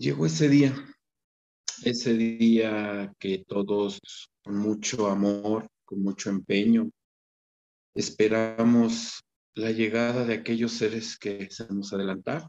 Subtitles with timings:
[0.00, 0.74] Llegó ese día,
[1.84, 4.00] ese día que todos
[4.42, 6.90] con mucho amor, con mucho empeño,
[7.94, 9.20] esperamos
[9.54, 12.48] la llegada de aquellos seres que se nos adelantaron.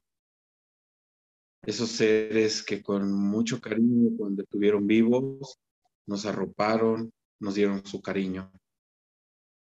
[1.64, 5.60] Esos seres que con mucho cariño, cuando estuvieron vivos,
[6.08, 8.50] nos arroparon, nos dieron su cariño.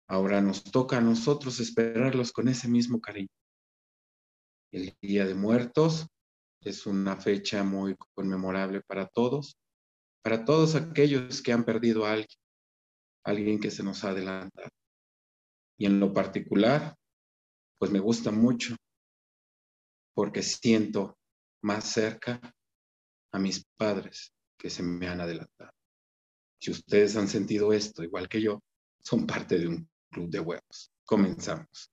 [0.07, 3.29] Ahora nos toca a nosotros esperarlos con ese mismo cariño.
[4.71, 6.07] El Día de Muertos
[6.61, 9.57] es una fecha muy conmemorable para todos,
[10.23, 12.39] para todos aquellos que han perdido a alguien,
[13.23, 14.69] alguien que se nos ha adelantado.
[15.77, 16.95] Y en lo particular,
[17.77, 18.75] pues me gusta mucho
[20.13, 21.17] porque siento
[21.61, 22.41] más cerca
[23.31, 25.71] a mis padres que se me han adelantado.
[26.59, 28.63] Si ustedes han sentido esto igual que yo,
[28.99, 30.91] son parte de un club de huevos.
[31.05, 31.91] Comenzamos.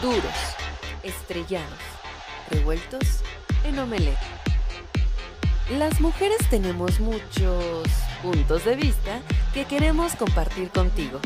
[0.00, 0.34] Duros,
[1.02, 1.99] estrellados
[2.50, 3.22] revueltos
[3.64, 4.18] en omelette.
[5.78, 7.86] Las mujeres tenemos muchos
[8.22, 9.20] puntos de vista
[9.54, 11.20] que queremos compartir contigo.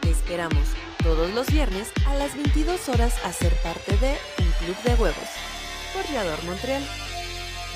[0.00, 0.66] Te esperamos
[1.02, 5.28] todos los viernes a las 22 horas a ser parte de Un Club de Huevos
[5.92, 6.82] por Montreal.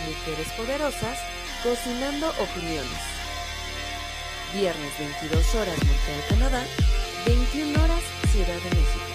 [0.06, 1.18] Mujeres poderosas
[1.62, 3.00] cocinando opiniones.
[4.54, 6.64] Viernes 22 horas Montreal, Canadá,
[7.26, 9.07] 21 horas Ciudad de México.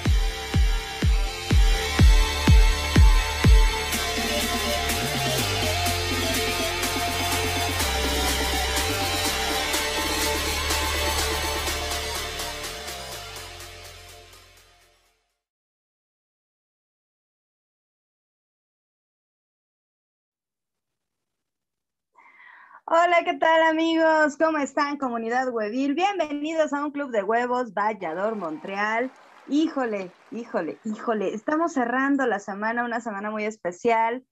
[22.85, 24.35] Hola, ¿qué tal amigos?
[24.38, 25.95] ¿Cómo están, comunidad huevil?
[25.95, 29.09] Bienvenidos a un club de huevos, Vallador, Montreal.
[29.47, 34.25] Híjole, híjole, híjole, estamos cerrando la semana, una semana muy especial,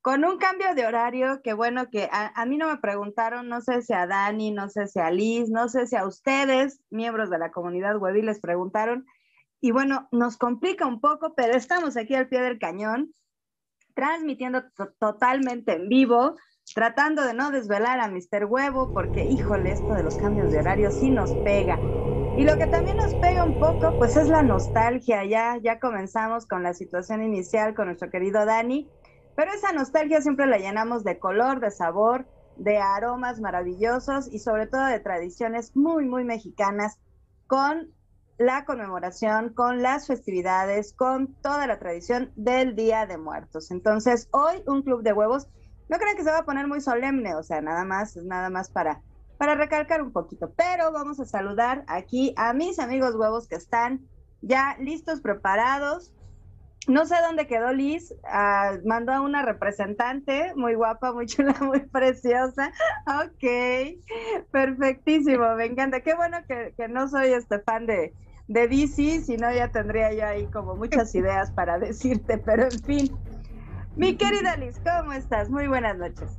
[0.00, 3.82] con un cambio de horario que bueno, que a, mí no me preguntaron, no sé
[3.82, 7.38] si a Dani, no sé si a Liz, no sé si a ustedes, miembros de
[7.38, 9.04] la comunidad huevil, les preguntaron.
[9.60, 13.14] Y bueno, nos complica un poco, pero estamos aquí al pie del cañón,
[13.94, 14.62] transmitiendo
[14.98, 16.36] totalmente en vivo
[16.74, 18.44] tratando de no desvelar a Mr.
[18.46, 21.84] Huevo, porque híjole, esto de los cambios de horario sí nos pega.
[22.34, 25.24] Y lo que también nos pega un poco, pues es la nostalgia.
[25.24, 28.90] Ya, ya comenzamos con la situación inicial con nuestro querido Dani,
[29.34, 34.66] pero esa nostalgia siempre la llenamos de color, de sabor, de aromas maravillosos y sobre
[34.66, 36.98] todo de tradiciones muy, muy mexicanas
[37.46, 37.94] con
[38.38, 43.70] la conmemoración, con las festividades, con toda la tradición del Día de Muertos.
[43.70, 45.48] Entonces, hoy un club de huevos
[45.90, 48.48] no crean que se va a poner muy solemne, o sea, nada más, es nada
[48.48, 49.02] más para,
[49.38, 50.52] para recalcar un poquito.
[50.56, 54.00] Pero vamos a saludar aquí a mis amigos huevos que están
[54.40, 56.12] ya listos, preparados.
[56.86, 61.80] No sé dónde quedó Liz, ah, mandó a una representante muy guapa, muy chula, muy
[61.80, 62.72] preciosa.
[63.06, 66.02] Ok, perfectísimo, me encanta.
[66.02, 68.14] Qué bueno que, no soy este fan de,
[68.46, 72.80] de DC, si no ya tendría yo ahí como muchas ideas para decirte, pero en
[72.84, 73.10] fin,
[73.96, 75.50] mi querida Liz, ¿cómo estás?
[75.50, 76.38] Muy buenas noches.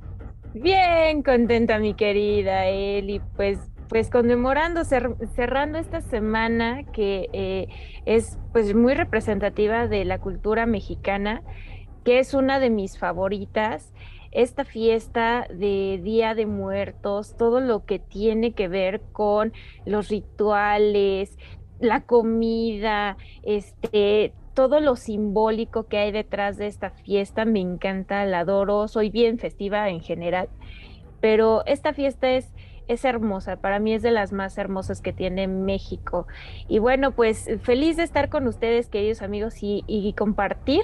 [0.53, 3.59] Bien, contenta mi querida Eli, pues
[3.91, 7.67] pues conmemorando, cerrando esta semana que eh,
[8.05, 11.43] es pues muy representativa de la cultura mexicana,
[12.05, 13.91] que es una de mis favoritas.
[14.31, 19.51] Esta fiesta de Día de Muertos, todo lo que tiene que ver con
[19.83, 21.37] los rituales,
[21.81, 28.41] la comida, este, todo lo simbólico que hay detrás de esta fiesta me encanta, la
[28.41, 30.49] adoro, soy bien festiva en general,
[31.19, 32.53] pero esta fiesta es
[32.87, 36.27] es hermosa, para mí es de las más hermosas que tiene México.
[36.67, 40.81] Y bueno, pues feliz de estar con ustedes, queridos amigos, y, compartir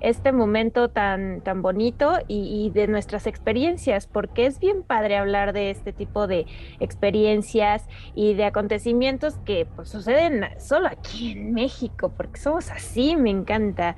[0.00, 5.70] este momento tan, tan bonito y, de nuestras experiencias, porque es bien padre hablar de
[5.70, 6.46] este tipo de
[6.80, 13.30] experiencias y de acontecimientos que pues, suceden solo aquí en México, porque somos así, me
[13.30, 13.96] encanta.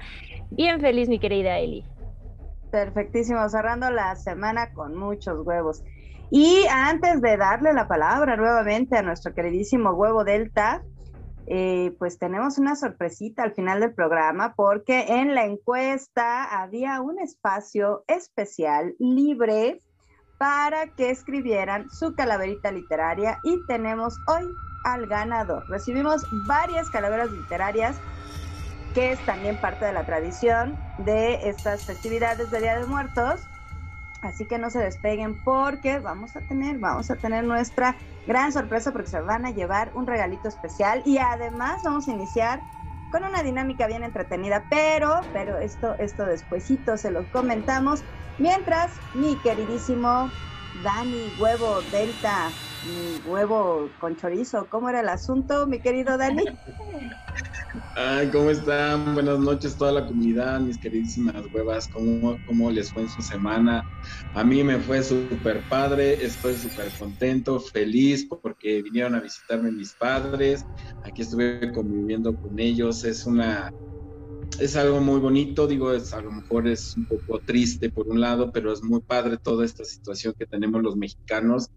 [0.50, 1.84] Bien feliz, mi querida Eli.
[2.70, 5.82] Perfectísimo, cerrando la semana con muchos huevos.
[6.30, 10.82] Y antes de darle la palabra nuevamente a nuestro queridísimo huevo Delta,
[11.46, 17.18] eh, pues tenemos una sorpresita al final del programa porque en la encuesta había un
[17.18, 19.80] espacio especial libre
[20.38, 24.44] para que escribieran su calaverita literaria y tenemos hoy
[24.84, 25.68] al ganador.
[25.68, 27.96] Recibimos varias calaveras literarias
[28.94, 33.40] que es también parte de la tradición de estas festividades de Día de Muertos.
[34.20, 37.96] Así que no se despeguen porque vamos a tener, vamos a tener nuestra
[38.26, 42.62] gran sorpresa porque se van a llevar un regalito especial y además vamos a iniciar
[43.10, 48.04] con una dinámica bien entretenida, pero, pero esto, esto despuesito se lo comentamos.
[48.38, 50.30] Mientras, mi queridísimo
[50.72, 52.52] Dani Huevo Delta,
[53.26, 56.44] huevo con chorizo, ¿cómo era el asunto, mi querido Dani?
[57.94, 59.14] Ay, ¿cómo están?
[59.14, 63.84] Buenas noches toda la comunidad, mis queridísimas huevas, ¿cómo, cómo les fue en su semana?
[64.34, 69.92] A mí me fue súper padre, estoy súper contento, feliz porque vinieron a visitarme mis
[69.94, 70.64] padres,
[71.04, 73.70] aquí estuve conviviendo con ellos, es una...
[74.58, 78.20] Es algo muy bonito, digo, es, a lo mejor es un poco triste por un
[78.20, 81.68] lado, pero es muy padre toda esta situación que tenemos los mexicanos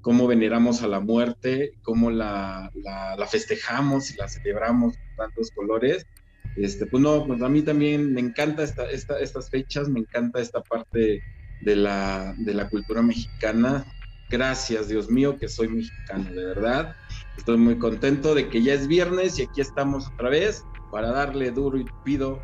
[0.00, 6.06] cómo veneramos a la muerte, cómo la, la, festejamos y la celebramos con tantos colores.
[6.56, 10.40] Este, pues no, pues a mí también me encanta esta, esta, estas fechas, me encanta
[10.40, 11.22] esta parte
[11.60, 13.84] de la, de la cultura mexicana.
[14.30, 16.96] Gracias, Dios mío, que soy mexicano, de verdad.
[17.36, 21.50] Estoy muy contento de que ya es viernes y aquí estamos otra vez para darle
[21.50, 22.40] duro y pido,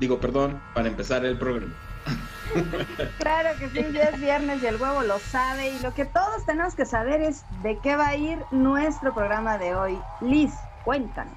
[0.00, 1.83] digo perdón, para empezar el programa.
[3.18, 6.44] Claro que sí, ya es viernes y el huevo lo sabe y lo que todos
[6.46, 9.98] tenemos que saber es de qué va a ir nuestro programa de hoy.
[10.20, 10.52] Liz,
[10.84, 11.34] cuéntanos.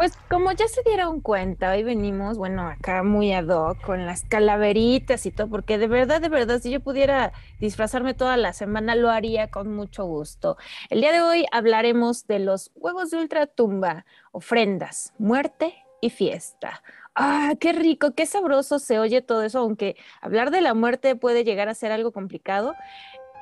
[0.00, 5.26] Pues como ya se dieron cuenta, hoy venimos, bueno, acá muy ad con las calaveritas
[5.26, 9.10] y todo, porque de verdad, de verdad, si yo pudiera disfrazarme toda la semana, lo
[9.10, 10.56] haría con mucho gusto.
[10.88, 16.82] El día de hoy hablaremos de los huevos de ultratumba, ofrendas, muerte y fiesta.
[17.22, 21.44] Ah, qué rico, qué sabroso se oye todo eso, aunque hablar de la muerte puede
[21.44, 22.74] llegar a ser algo complicado.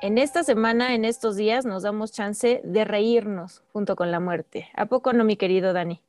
[0.01, 4.67] En esta semana, en estos días, nos damos chance de reírnos junto con la muerte.
[4.75, 6.01] ¿A poco no, mi querido Dani?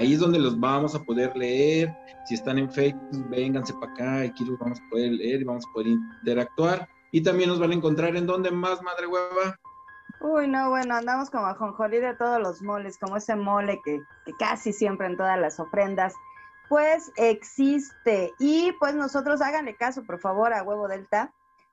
[0.00, 1.96] Ahí es donde los vamos a poder leer.
[2.24, 5.64] Si están en Facebook, vénganse para acá, aquí los vamos a poder leer y vamos
[5.64, 6.88] a poder interactuar.
[7.12, 9.60] Y también nos van a encontrar en donde más, madre hueva.
[10.22, 14.00] Uy, no, bueno, andamos como a jonjolí de todos los moles, como ese mole que,
[14.26, 16.14] que casi siempre en todas las ofrendas
[16.74, 18.32] pues existe.
[18.40, 21.32] Y pues nosotros háganle caso, por favor, a Huevo Delta,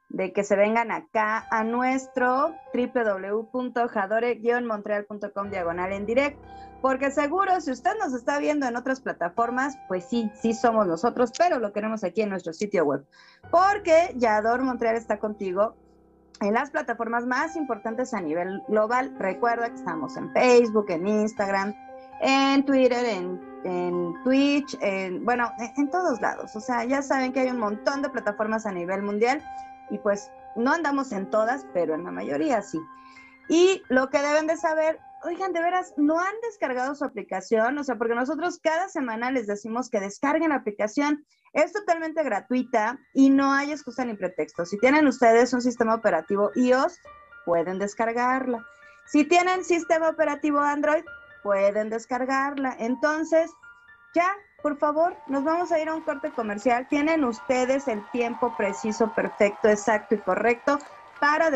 [0.09, 6.37] de que se vengan acá a nuestro www.jadore-montreal.com diagonal en direct,
[6.83, 11.31] porque seguro si usted nos está viendo en otras plataformas, pues sí, sí somos nosotros,
[11.35, 13.03] pero lo queremos aquí en nuestro sitio web,
[13.49, 15.75] porque Yador Montreal está contigo
[16.41, 19.15] en las plataformas más importantes a nivel global.
[19.17, 21.73] Recuerda que estamos en Facebook, en Instagram,
[22.21, 26.55] en Twitter, en en Twitch, en, bueno, en, todos lados.
[26.55, 29.43] O sea, ya saben que hay un montón de plataformas a nivel mundial
[29.89, 32.79] y pues no andamos en todas, pero en la mayoría sí.
[33.49, 37.83] Y lo que deben de saber, oigan, de veras, no han descargado su aplicación, o
[37.83, 41.25] sea, porque nosotros cada semana les decimos que descarguen la aplicación.
[41.53, 44.65] Es totalmente gratuita y no hay excusa ni pretexto.
[44.65, 46.97] Si tienen ustedes un sistema operativo iOS,
[47.45, 48.65] pueden descargarla.
[49.07, 51.03] Si tienen sistema operativo Android,
[51.43, 52.75] pueden descargarla.
[52.79, 53.51] Entonces,
[54.13, 54.29] ya,
[54.61, 56.87] por favor, nos vamos a ir a un corte comercial.
[56.89, 60.79] Tienen ustedes el tiempo preciso, perfecto, exacto y correcto
[61.19, 61.51] para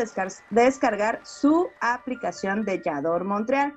[0.50, 3.76] descargar su aplicación de Yador Montreal,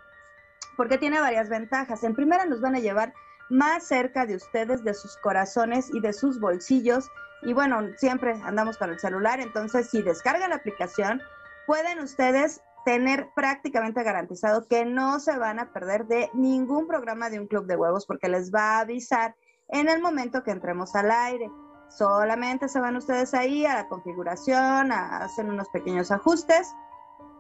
[0.78, 2.04] porque tiene varias ventajas.
[2.04, 3.12] En primera, nos van a llevar
[3.50, 7.10] más cerca de ustedes, de sus corazones y de sus bolsillos.
[7.42, 11.22] Y bueno, siempre andamos con el celular, entonces si descargan la aplicación,
[11.66, 17.40] pueden ustedes tener prácticamente garantizado que no se van a perder de ningún programa de
[17.40, 19.36] un club de huevos porque les va a avisar
[19.68, 21.52] en el momento que entremos al aire.
[21.88, 26.74] Solamente se van ustedes ahí a la configuración, a hacer unos pequeños ajustes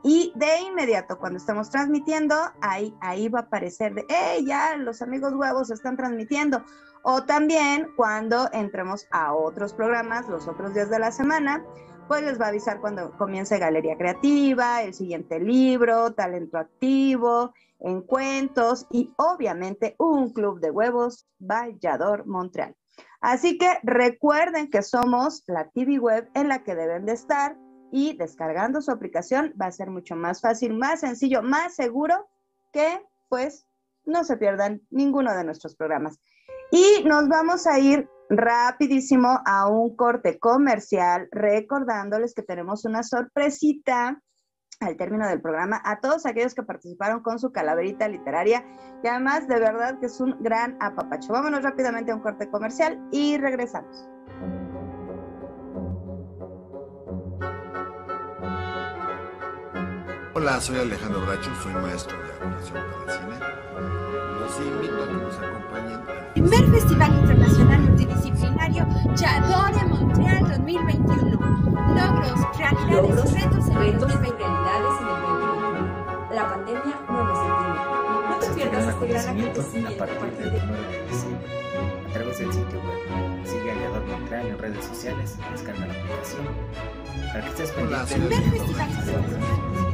[0.03, 5.01] y de inmediato cuando estemos transmitiendo, ahí, ahí va a aparecer de, hey, ya los
[5.01, 6.63] amigos huevos están transmitiendo.
[7.01, 11.65] O también cuando entremos a otros programas los otros días de la semana,
[12.09, 18.87] pues les va a avisar cuando comience Galería Creativa, el siguiente libro, Talento Activo, Encuentros
[18.89, 22.75] y obviamente un club de huevos Vallador Montreal.
[23.21, 27.55] Así que recuerden que somos la TV web en la que deben de estar
[27.91, 32.27] y descargando su aplicación va a ser mucho más fácil, más sencillo, más seguro
[32.73, 33.67] que pues
[34.05, 36.19] no se pierdan ninguno de nuestros programas.
[36.71, 44.21] Y nos vamos a ir rapidísimo a un corte comercial, recordándoles que tenemos una sorpresita
[44.79, 48.63] al término del programa a todos aquellos que participaron con su calaverita literaria
[49.03, 51.33] y además de verdad que es un gran apapacho.
[51.33, 54.07] Vámonos rápidamente a un corte comercial y regresamos.
[60.39, 63.39] Hola, soy Alejandro Bracho, soy maestro de actuación para el cine.
[64.39, 65.99] Los invito a que nos acompañen.
[66.33, 71.31] Primer Festival Internacional Multidisciplinario Chador de Montreal 2021.
[71.33, 74.63] Logros, realidades Logros, y retos en el retos y 2021.
[74.63, 76.33] realidades en el 2021.
[76.33, 77.79] La pandemia no nos detiene.
[78.29, 81.49] No te pierdas este gran acontecimiento a partir del 9 de diciembre
[82.07, 83.45] a través del sitio web.
[83.45, 86.47] Sigue a Aliador Montreal en redes sociales, descarga la aplicación
[87.27, 89.88] para que estés Hola, pendiente soy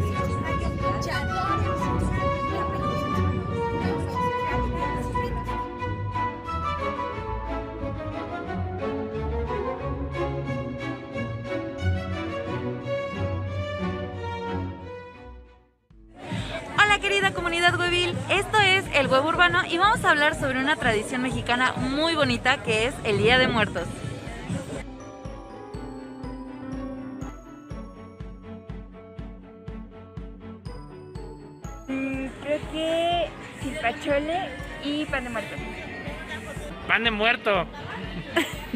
[17.06, 21.22] querida comunidad huevil, esto es El Huevo Urbano y vamos a hablar sobre una tradición
[21.22, 23.88] mexicana muy bonita que es el Día de Muertos.
[35.06, 35.56] Y pan de muerto.
[36.88, 37.68] Pan de muerto.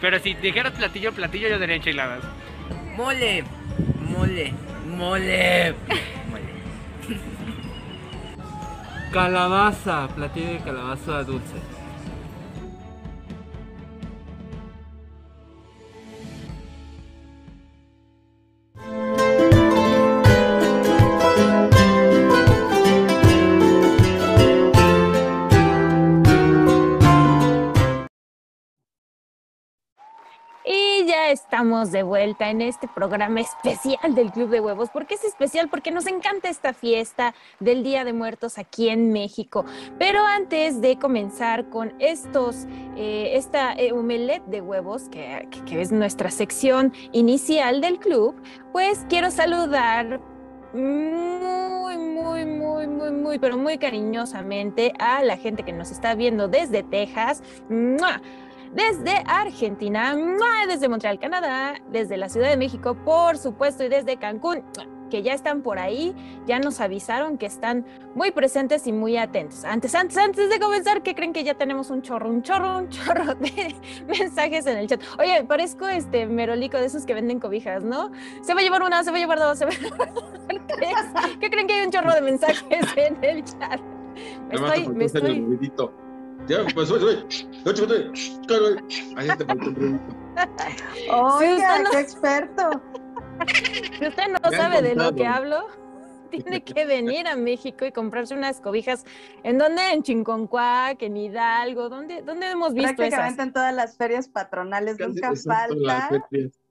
[0.02, 2.24] Pero si dijeras platillo, platillo, yo diría enchiladas.
[2.96, 3.44] Mole,
[4.00, 4.54] mole,
[4.86, 5.76] mole.
[9.12, 11.56] Calabaza, platillo de calabaza dulce.
[31.60, 34.90] Estamos de vuelta en este programa especial del Club de Huevos.
[34.92, 35.68] ¿Por qué es especial?
[35.68, 39.66] Porque nos encanta esta fiesta del Día de Muertos aquí en México.
[39.98, 43.92] Pero antes de comenzar con estos, eh, esta eh,
[44.48, 50.22] de huevos, que es nuestra sección inicial del club, pues quiero saludar
[50.72, 56.48] muy, muy, muy, muy, muy, pero muy cariñosamente a la gente que nos está viendo
[56.48, 57.44] desde Texas.
[57.68, 58.22] ¡Mua!
[58.74, 60.16] Desde Argentina,
[60.68, 64.64] desde Montreal, Canadá, desde la Ciudad de México, por supuesto, y desde Cancún,
[65.10, 67.86] que ya están por ahí, ya nos avisaron que están
[68.16, 69.66] muy presentes y muy atentos.
[69.66, 72.90] Antes, antes, antes de comenzar, ¿qué creen que ya tenemos un chorro, un chorro, un
[72.90, 73.76] chorro de
[74.08, 75.02] mensajes en el chat?
[75.18, 78.12] Oye, parezco este merolico de esos que venden cobijas, ¿no?
[78.42, 80.14] Se va a llevar una, se va a llevar dos, se va a llevar
[80.68, 81.38] tres.
[81.40, 83.82] ¿Qué creen que hay un chorro de mensajes en el chat?
[84.50, 85.60] Me estoy, me estoy.
[86.50, 87.26] Ya, pues, sube, sube.
[87.66, 88.84] Ocho, ocho.
[89.16, 89.70] Ahí te faltó.
[91.12, 92.70] Oiga, usted no- qué experto.
[94.00, 95.68] Si usted no sabe de lo que hablo,
[96.32, 99.06] tiene que venir a México y comprarse unas cobijas.
[99.44, 99.92] ¿En dónde?
[99.94, 101.90] En Chinconcuac, en Hidalgo.
[101.90, 103.48] ¿Dónde, dónde hemos visto Prácticamente esas?
[103.48, 106.10] en todas las ferias patronales nunca falta.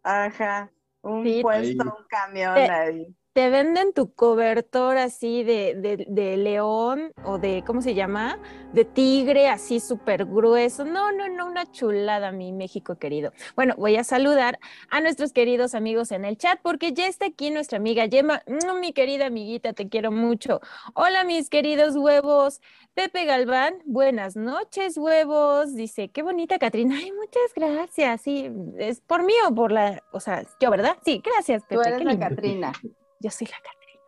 [0.02, 0.70] Ajá.
[1.02, 1.40] Un Sí.
[1.42, 1.88] puesto, Ahí.
[1.88, 3.16] un camión Eh, ahí.
[3.38, 8.40] Te venden tu cobertor así de, de- de león o de, ¿cómo se llama?
[8.72, 10.84] De tigre, así súper grueso.
[10.84, 13.32] No, no, no, una chulada, mi México querido.
[13.54, 14.58] Bueno, voy a saludar
[14.90, 18.06] a nuestros queridos amigos en el chat porque ya está aquí nuestra amiga.
[18.06, 20.60] Mm, Mi querida amiguita, te quiero mucho.
[20.94, 22.60] Hola, mis queridos huevos.
[22.94, 25.76] Pepe Galván, buenas noches, huevos.
[25.76, 26.96] Dice, qué bonita Catrina.
[26.98, 28.20] Ay, muchas gracias.
[28.20, 30.96] Sí, es por mí o por la, o sea, yo, ¿verdad?
[31.04, 31.76] Sí, gracias, Pepe.
[31.76, 32.18] Tú eres la.
[32.18, 32.72] Catrina.
[33.20, 34.02] Yo soy la Catrina.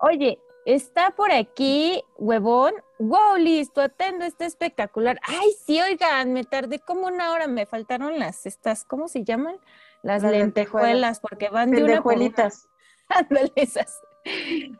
[0.00, 2.74] Oye, está por aquí, huevón.
[2.98, 5.18] Wow, listo, atendo, está espectacular.
[5.22, 9.56] Ay, sí, oigan, me tardé como una hora, me faltaron las, estas, ¿cómo se llaman?
[10.02, 11.20] Las, Las lentejuelas, lentejuelas.
[11.20, 12.30] porque van de una por una.
[12.30, 12.68] Pendejuelitas.
[13.08, 14.00] Ándale, esas.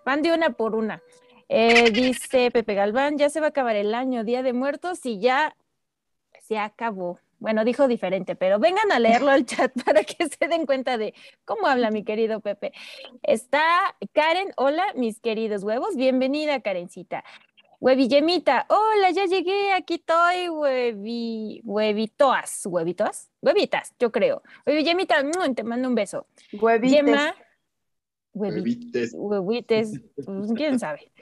[0.05, 1.03] Van de una por una.
[1.49, 5.21] Eh, dice Pepe Galván, ya se va a acabar el año, Día de Muertos, y
[5.21, 5.57] ya
[6.41, 7.19] se acabó.
[7.45, 11.13] Bueno, dijo diferente, pero vengan a leerlo al chat para que se den cuenta de
[11.45, 12.73] cómo habla mi querido Pepe.
[13.23, 13.63] Está
[14.15, 17.23] Karen, hola, mis queridos huevos, bienvenida Karencita.
[17.81, 24.43] Huevillemita, hola, ya llegué, aquí estoy, huevi, huevitoas, huevitoas, huevitas, yo creo.
[24.67, 26.27] Huevillemita, mm, te mando un beso.
[26.51, 27.05] Huevites.
[28.33, 29.13] Huevi- Huevites.
[29.15, 31.13] huevites, pues, quién sabe.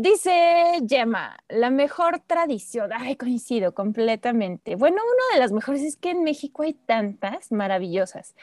[0.00, 4.76] Dice Gemma, la mejor tradición, ay, coincido completamente.
[4.76, 8.34] Bueno, una de las mejores es que en México hay tantas maravillosas.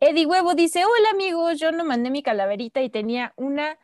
[0.00, 3.78] Eddie Huevo dice, hola amigos, yo no mandé mi calaverita y tenía una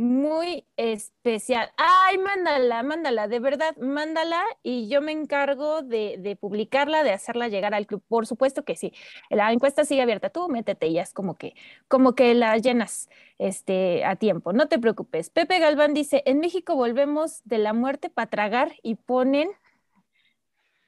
[0.00, 1.70] muy especial.
[1.76, 7.48] Ay, mándala, mándala, de verdad, mándala y yo me encargo de, de, publicarla, de hacerla
[7.48, 8.02] llegar al club.
[8.08, 8.94] Por supuesto que sí.
[9.28, 10.30] La encuesta sigue abierta.
[10.30, 11.54] Tú métete y es como que,
[11.86, 14.54] como que la llenas este, a tiempo.
[14.54, 15.28] No te preocupes.
[15.28, 19.50] Pepe Galván dice, en México volvemos de la muerte para tragar y ponen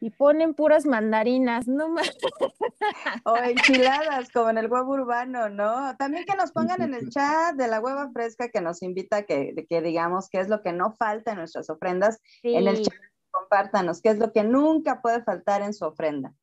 [0.03, 2.11] y ponen puras mandarinas, no más.
[3.25, 5.97] O enchiladas, como en el huevo urbano, ¿no?
[5.97, 9.23] También que nos pongan en el chat de la hueva fresca que nos invita a
[9.23, 12.19] que, que digamos qué es lo que no falta en nuestras ofrendas.
[12.43, 12.95] En el chat,
[13.31, 16.35] compártanos qué es lo que nunca puede faltar en su ofrenda.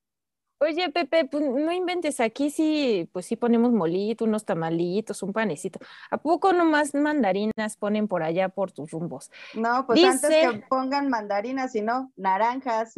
[0.62, 5.80] Oye, Pepe, pues no inventes, aquí sí, pues sí ponemos molito, unos tamalitos, un panecito.
[6.12, 9.32] ¿A poco nomás mandarinas ponen por allá por tus rumbos?
[9.54, 12.94] No, pues antes que pongan mandarinas, sino naranjas.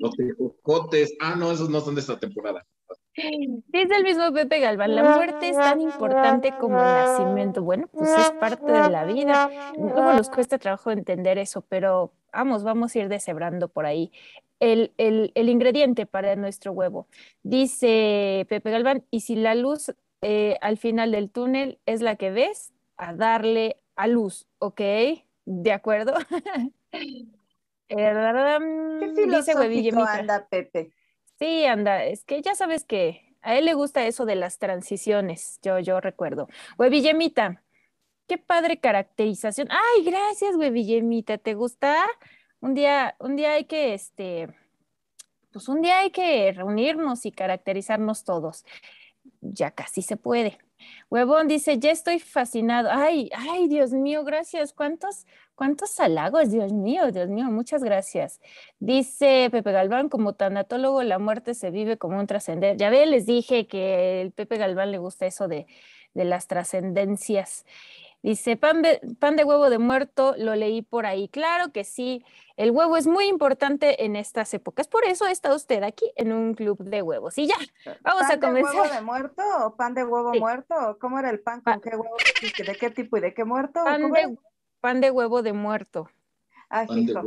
[0.00, 1.14] Los tejocotes.
[1.20, 2.66] Ah, no, esos no son de esta temporada.
[3.14, 7.62] Dice el mismo Pepe Galván, la muerte es tan importante como el nacimiento.
[7.62, 9.50] Bueno, pues es parte de la vida.
[9.76, 14.10] Luego nos cuesta trabajo entender eso, pero vamos, vamos a ir deshebrando por ahí
[14.60, 17.06] el, el, el ingrediente para nuestro huevo.
[17.42, 19.92] Dice Pepe Galván, y si la luz
[20.22, 24.80] eh, al final del túnel es la que ves, a darle a luz, ¿ok?
[25.46, 26.14] ¿De acuerdo?
[27.90, 30.92] ¿Qué filosófico anda Pepe?
[31.38, 35.58] Sí, anda, es que ya sabes que a él le gusta eso de las transiciones,
[35.62, 36.48] yo, yo recuerdo.
[36.76, 37.62] Güey, Villemita,
[38.26, 39.68] qué padre caracterización.
[39.70, 42.06] Ay, gracias, güey, Villemita, ¿te gusta?
[42.60, 44.54] Un día, un día hay que, este,
[45.52, 48.64] pues un día hay que reunirnos y caracterizarnos todos.
[49.40, 50.58] Ya casi se puede.
[51.10, 52.88] Huevón dice, ya estoy fascinado.
[52.92, 54.72] Ay, ay, Dios mío, gracias.
[54.72, 56.50] ¿Cuántos, cuántos halagos?
[56.50, 58.40] Dios mío, Dios mío, muchas gracias.
[58.78, 62.76] Dice Pepe Galván, como tanatólogo, la muerte se vive como un trascender.
[62.76, 65.66] Ya ve, les dije que el Pepe Galván le gusta eso de,
[66.14, 67.64] de las trascendencias.
[68.22, 71.28] Dice, pan de, pan de huevo de muerto, lo leí por ahí.
[71.28, 72.22] Claro que sí,
[72.56, 74.88] el huevo es muy importante en estas épocas.
[74.88, 77.38] Por eso está usted aquí en un club de huevos.
[77.38, 77.56] Y ya,
[78.02, 78.74] vamos a comenzar.
[78.74, 80.98] ¿Pan de huevo de muerto o pan de huevo muerto?
[81.00, 81.62] ¿Cómo era el pan?
[81.62, 82.16] ¿Con qué huevo?
[82.66, 83.82] ¿De qué tipo y de qué muerto?
[83.84, 84.36] Pan, de,
[84.80, 86.10] pan de, huevo de muerto.
[86.68, 87.22] Ah, hijo.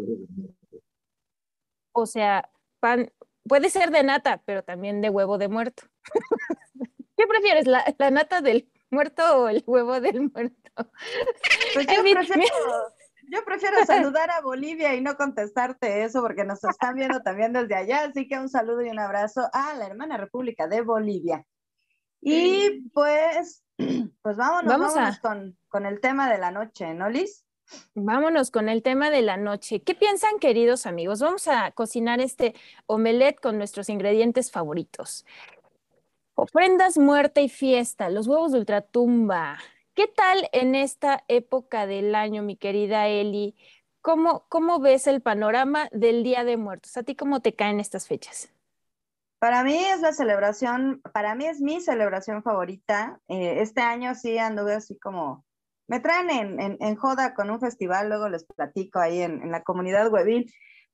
[1.92, 3.12] O sea, pan,
[3.48, 5.84] puede ser de nata, pero también de huevo de muerto.
[7.18, 10.60] ¿Qué prefieres, la, la nata del muerto o el huevo del muerto?
[11.76, 12.44] Pues yo, prefiero,
[13.30, 17.76] yo prefiero saludar a Bolivia y no contestarte eso porque nos están viendo también desde
[17.76, 21.46] allá, así que un saludo y un abrazo a la hermana República de Bolivia.
[22.22, 23.64] Y pues,
[24.22, 27.44] pues vámonos, Vamos vámonos con, con el tema de la noche, ¿no, Liz?
[27.96, 29.82] Vámonos con el tema de la noche.
[29.82, 31.20] ¿Qué piensan, queridos amigos?
[31.20, 32.54] Vamos a cocinar este
[32.86, 35.26] omelette con nuestros ingredientes favoritos.
[36.44, 39.60] Ofrendas, muerte y fiesta, los huevos de ultratumba,
[39.96, 43.56] ¿Qué tal en esta época del año, mi querida Eli?
[44.02, 46.98] ¿Cómo, ¿Cómo ves el panorama del Día de Muertos?
[46.98, 48.52] ¿A ti cómo te caen estas fechas?
[49.40, 53.22] Para mí es la celebración, para mí es mi celebración favorita.
[53.30, 55.46] Eh, este año sí anduve así como,
[55.88, 59.64] me traen en, en, joda con un festival, luego les platico ahí en, en la
[59.64, 60.52] comunidad huevil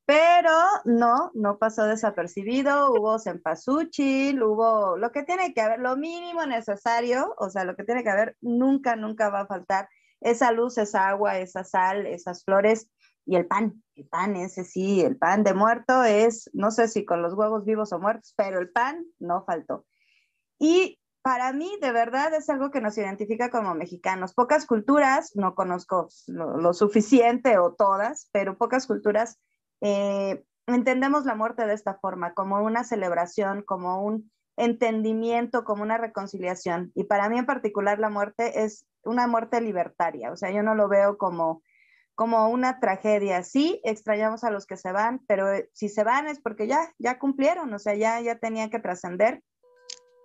[0.10, 0.50] pero
[0.86, 7.36] no, no pasó desapercibido, hubo cempasúchil, hubo lo que tiene que haber, lo mínimo necesario,
[7.38, 9.88] o sea, lo que tiene que haber, nunca, nunca va a faltar
[10.20, 12.90] esa luz, esa agua, esa sal, esas flores
[13.24, 17.06] y el pan, el pan ese sí, el pan de muerto es, no sé si
[17.06, 19.86] con los huevos vivos o muertos, pero el pan no faltó.
[20.58, 24.34] Y para mí, de verdad, es algo que nos identifica como mexicanos.
[24.34, 29.38] Pocas culturas, no conozco lo suficiente o todas, pero pocas culturas
[29.82, 35.98] eh, entendemos la muerte de esta forma, como una celebración, como un entendimiento, como una
[35.98, 36.92] reconciliación.
[36.96, 40.76] Y para mí en particular la muerte es una muerte libertaria, o sea, yo no
[40.76, 41.64] lo veo como,
[42.16, 43.44] como una tragedia.
[43.44, 46.94] Sí, extrañamos a los que se van, pero eh, si se van es porque ya,
[46.98, 49.42] ya cumplieron, o sea, ya, ya tenían que trascender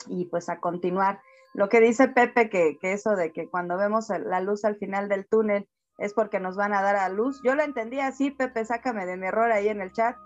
[0.09, 1.21] y pues a continuar.
[1.55, 5.09] Lo que dice Pepe, que, que eso de que cuando vemos la luz al final
[5.09, 7.40] del túnel, es porque nos van a dar a luz.
[7.42, 10.16] Yo lo entendí así, Pepe, sácame de mi error ahí en el chat.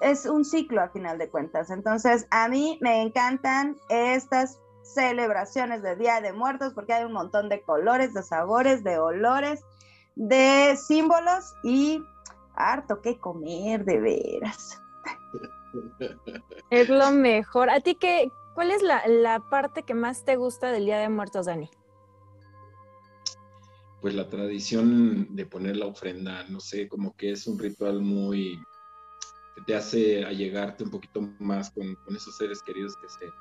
[0.00, 1.70] Es un ciclo a final de cuentas.
[1.70, 7.48] Entonces, a mí me encantan estas celebraciones de Día de Muertos porque hay un montón
[7.48, 9.64] de colores, de sabores, de olores,
[10.14, 12.04] de símbolos y
[12.54, 14.80] harto que comer, de veras.
[16.70, 17.70] Es lo mejor.
[17.70, 18.30] ¿A ti qué?
[18.54, 21.68] ¿Cuál es la, la parte que más te gusta del Día de Muertos, Dani?
[24.04, 28.62] Pues la tradición de poner la ofrenda, no sé, como que es un ritual muy
[29.54, 33.32] que te hace allegarte un poquito más con, esos seres queridos que se,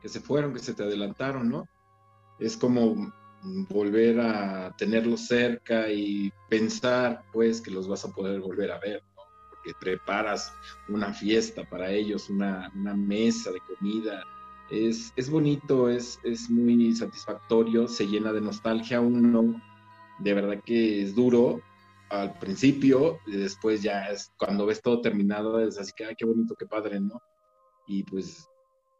[0.00, 1.66] que se fueron, que se te adelantaron, ¿no?
[2.38, 3.12] Es como
[3.68, 9.02] volver a tenerlos cerca y pensar pues que los vas a poder volver a ver,
[9.16, 9.22] ¿no?
[9.50, 10.54] Porque preparas
[10.88, 14.22] una fiesta para ellos, una, una mesa de comida.
[14.70, 19.60] Es, es bonito, es, es muy satisfactorio, se llena de nostalgia uno,
[20.22, 21.60] de verdad que es duro
[22.10, 26.26] al principio, y después ya es cuando ves todo terminado, es así que, ay, qué
[26.26, 27.20] bonito, qué padre, ¿no?
[27.86, 28.46] Y pues,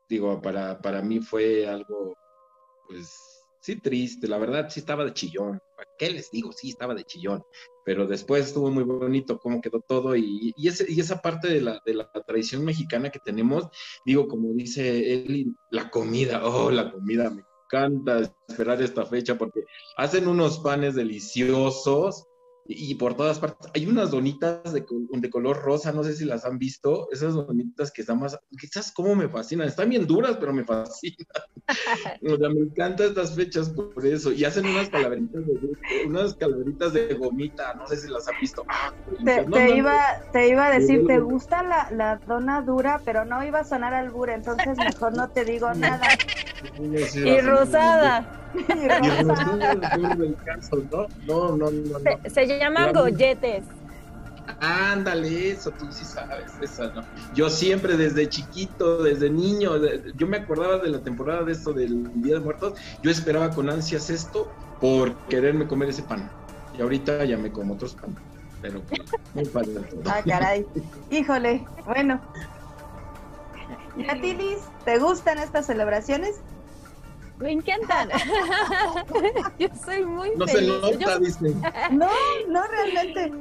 [0.08, 2.14] digo, para, para mí fue algo,
[2.88, 5.60] pues, sí triste, la verdad sí estaba de chillón.
[5.76, 6.52] ¿Para qué les digo?
[6.52, 7.42] Sí, estaba de chillón.
[7.84, 11.60] Pero después estuvo muy bonito cómo quedó todo y, y, ese, y esa parte de
[11.60, 13.68] la, de la tradición mexicana que tenemos,
[14.04, 19.64] digo, como dice Eli, la comida, oh, la comida, me encanta esperar esta fecha porque
[19.96, 22.26] hacen unos panes deliciosos
[22.64, 23.70] y por todas partes.
[23.74, 27.90] Hay unas donitas de, de, color rosa, no sé si las han visto, esas donitas
[27.90, 31.26] que están más, quizás como me fascinan, están bien duras, pero me fascinan.
[32.22, 34.32] o sea, me encantan estas fechas por eso.
[34.32, 38.64] Y hacen unas calaveritas de, unas calaveritas de gomita, no sé si las han visto.
[38.68, 38.92] Ah,
[39.24, 40.00] te, no, te no, iba,
[40.32, 41.24] te iba a decir, no, te no.
[41.24, 45.44] gusta la, la dona dura, pero no iba a sonar albura, entonces mejor no te
[45.44, 46.06] digo nada.
[47.14, 48.24] Y rosada.
[48.54, 49.34] Y no
[51.26, 51.56] ¿no?
[51.56, 51.68] No.
[52.24, 53.64] Se, se llaman golletes.
[54.60, 57.02] Ándale, eso tú sí sabes, esa, ¿no?
[57.34, 59.72] Yo siempre desde chiquito, desde niño,
[60.16, 63.70] yo me acordaba de la temporada de esto del Día de Muertos, yo esperaba con
[63.70, 66.30] ansias esto por quererme comer ese pan.
[66.76, 68.14] Y ahorita ya me como otros pan,
[68.60, 68.82] pero
[69.34, 70.02] muy padre todo.
[70.06, 70.66] Ah, caray.
[71.10, 72.20] Híjole, bueno.
[73.96, 76.40] ¿Y a ti, Liz, te gustan estas celebraciones?
[77.42, 78.08] Me encantan.
[79.58, 80.72] Yo soy muy No se feliz.
[80.80, 81.54] nota, Yo- dice.
[81.90, 82.08] No,
[82.48, 83.32] no realmente.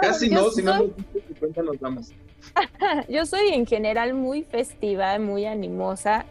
[0.00, 2.12] Casi yo no, si no soy- nos que cuenta nos damos.
[3.08, 6.26] Yo soy en general muy festiva, muy animosa,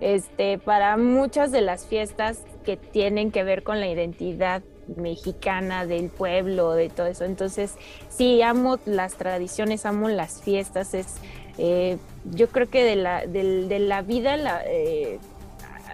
[0.00, 4.62] este, para muchas de las fiestas que tienen que ver con la identidad
[4.96, 7.24] mexicana del pueblo, de todo eso.
[7.24, 7.74] Entonces,
[8.08, 10.94] sí, amo las tradiciones, amo las fiestas.
[10.94, 11.16] Es,
[11.58, 11.98] eh,
[12.32, 15.18] yo creo que de la, del- de la vida la, eh,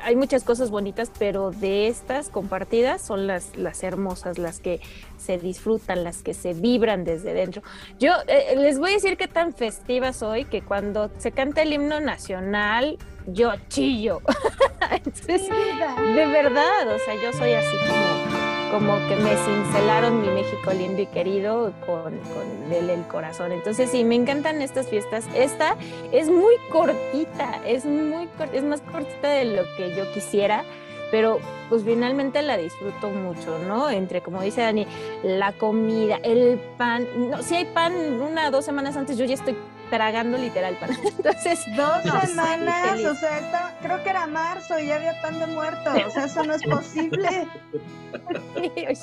[0.02, 4.80] hay muchas cosas bonitas, pero de estas compartidas son las, las hermosas, las que
[5.16, 7.62] se disfrutan, las que se vibran desde dentro.
[7.98, 11.72] Yo eh, les voy a decir qué tan festiva soy que cuando se canta el
[11.72, 14.20] himno nacional, yo chillo.
[14.90, 20.72] Entonces, de verdad, o sea, yo soy así como, como que me cincelaron mi México
[20.72, 23.52] lindo y querido con, con el, corazón.
[23.52, 25.26] Entonces, sí, me encantan estas fiestas.
[25.34, 25.76] Esta
[26.12, 30.64] es muy cortita, es muy es más cortita de lo que yo quisiera,
[31.10, 33.90] pero pues finalmente la disfruto mucho, ¿no?
[33.90, 34.86] Entre, como dice Dani,
[35.24, 37.06] la comida, el pan.
[37.16, 39.56] No, si hay pan una dos semanas antes, yo ya estoy
[39.90, 40.90] tragando literal pan.
[41.04, 45.38] Entonces, Dos no, semanas, o sea, está- creo que era marzo y ya había pan
[45.38, 45.90] de muerto.
[46.06, 47.28] O sea, eso no es posible.
[48.56, 48.96] Oye,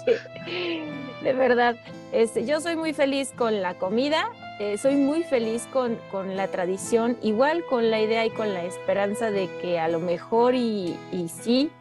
[1.24, 1.76] de verdad,
[2.12, 6.48] este, yo soy muy feliz con la comida, eh, soy muy feliz con, con la
[6.48, 10.98] tradición, igual con la idea y con la esperanza de que a lo mejor y,
[11.12, 11.72] y sí,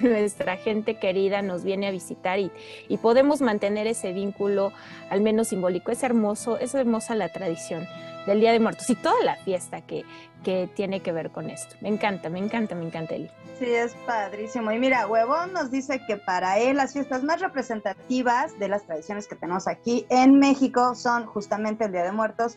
[0.00, 2.50] nuestra gente querida nos viene a visitar y,
[2.88, 4.72] y podemos mantener ese vínculo,
[5.10, 5.90] al menos simbólico.
[5.92, 7.86] Es hermoso, es hermosa la tradición
[8.26, 10.04] del Día de Muertos y toda la fiesta que,
[10.42, 11.74] que tiene que ver con esto.
[11.80, 13.30] Me encanta, me encanta, me encanta, Eli.
[13.58, 14.72] Sí, es padrísimo.
[14.72, 19.28] Y mira, Huevón nos dice que para él las fiestas más representativas de las tradiciones
[19.28, 22.56] que tenemos aquí en México son justamente el Día de Muertos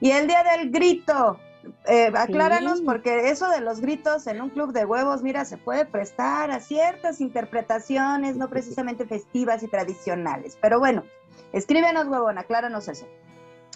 [0.00, 1.38] y el Día del Grito.
[1.86, 2.84] Eh, acláranos, Sí.
[2.84, 6.60] porque eso de los gritos en un club de huevos, mira, se puede prestar a
[6.60, 10.58] ciertas interpretaciones, no precisamente festivas y tradicionales.
[10.60, 11.04] Pero bueno,
[11.54, 13.06] escríbenos, huevón, acláranos eso.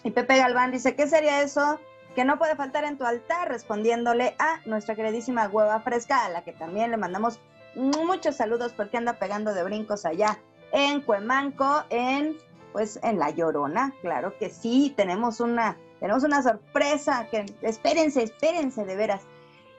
[0.04, 1.80] Y Pepe Galván dice, ¿qué sería eso
[2.14, 3.48] que no puede faltar en tu altar?
[3.48, 7.40] Respondiéndole a nuestra queridísima hueva fresca, a la que también le mandamos
[7.74, 10.38] muchos saludos porque anda pegando de brincos allá
[10.72, 12.36] en Cuemanco, en
[12.72, 18.84] pues en La Llorona, claro que sí, tenemos una, tenemos una sorpresa, que espérense, espérense
[18.84, 19.22] de veras.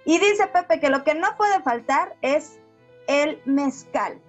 [0.05, 2.59] Y dice Pepe que lo que no puede faltar es
[3.07, 4.19] el mezcal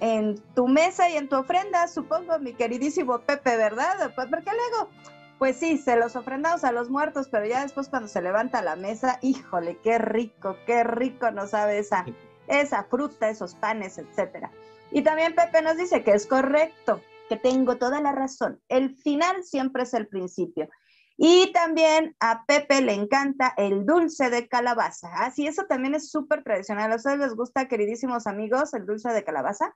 [0.00, 4.12] en tu mesa y en tu ofrenda, supongo, mi queridísimo Pepe, ¿verdad?
[4.14, 4.90] Porque luego,
[5.38, 8.76] pues sí, se los ofrendamos a los muertos, pero ya después cuando se levanta la
[8.76, 12.04] mesa, híjole, qué rico, qué rico nos sabe esa,
[12.48, 14.50] esa fruta, esos panes, etcétera.
[14.90, 18.60] Y también Pepe nos dice que es correcto, que tengo toda la razón.
[18.68, 20.68] El final siempre es el principio.
[21.16, 25.10] Y también a Pepe le encanta el dulce de calabaza.
[25.12, 26.92] Ah, sí, eso también es súper tradicional.
[26.92, 29.74] ¿A ustedes les gusta, queridísimos amigos, el dulce de calabaza?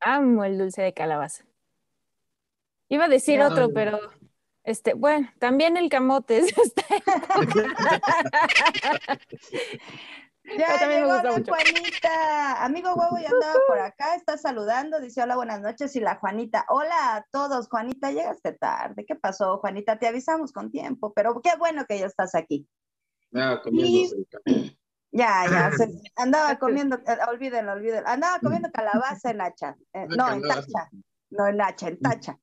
[0.00, 1.44] Amo el dulce de calabaza.
[2.88, 3.98] Iba a decir otro, pero
[4.66, 6.38] este, bueno, también el camote.
[6.64, 6.84] está-
[10.56, 11.52] Ya también llegó la mucho.
[11.52, 12.64] Juanita.
[12.64, 15.94] Amigo huevo ya andaba por acá, está saludando, dice hola, buenas noches.
[15.96, 19.04] Y la Juanita, hola a todos, Juanita, llegaste tarde.
[19.06, 19.98] ¿Qué pasó, Juanita?
[19.98, 22.68] Te avisamos con tiempo, pero qué bueno que ya estás aquí.
[23.34, 23.60] Ah,
[24.30, 24.76] café.
[25.12, 30.30] Ya, ya, se- andaba comiendo, eh, olvídenlo, olvídenlo, andaba comiendo calabaza en hacha, eh, no,
[30.30, 30.90] en tacha,
[31.30, 32.38] no en hacha, en tacha.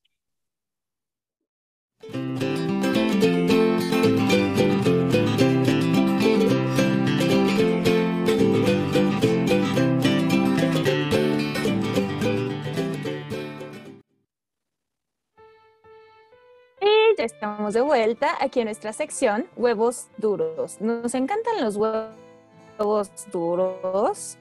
[17.17, 20.81] Ya estamos de vuelta aquí en nuestra sección Huevos Duros.
[20.81, 24.39] Nos encantan los huevos duros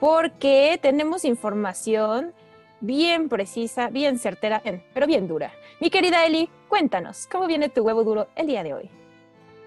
[0.00, 2.32] porque tenemos información
[2.80, 4.62] bien precisa, bien certera,
[4.94, 5.52] pero bien dura.
[5.80, 8.90] Mi querida Eli, cuéntanos, ¿cómo viene tu huevo duro el día de hoy?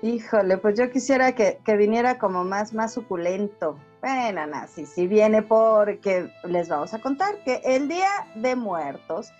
[0.01, 3.77] Híjole, pues yo quisiera que, que viniera como más, más suculento.
[4.01, 9.31] Bueno, no, sí, sí viene porque les vamos a contar que el Día de Muertos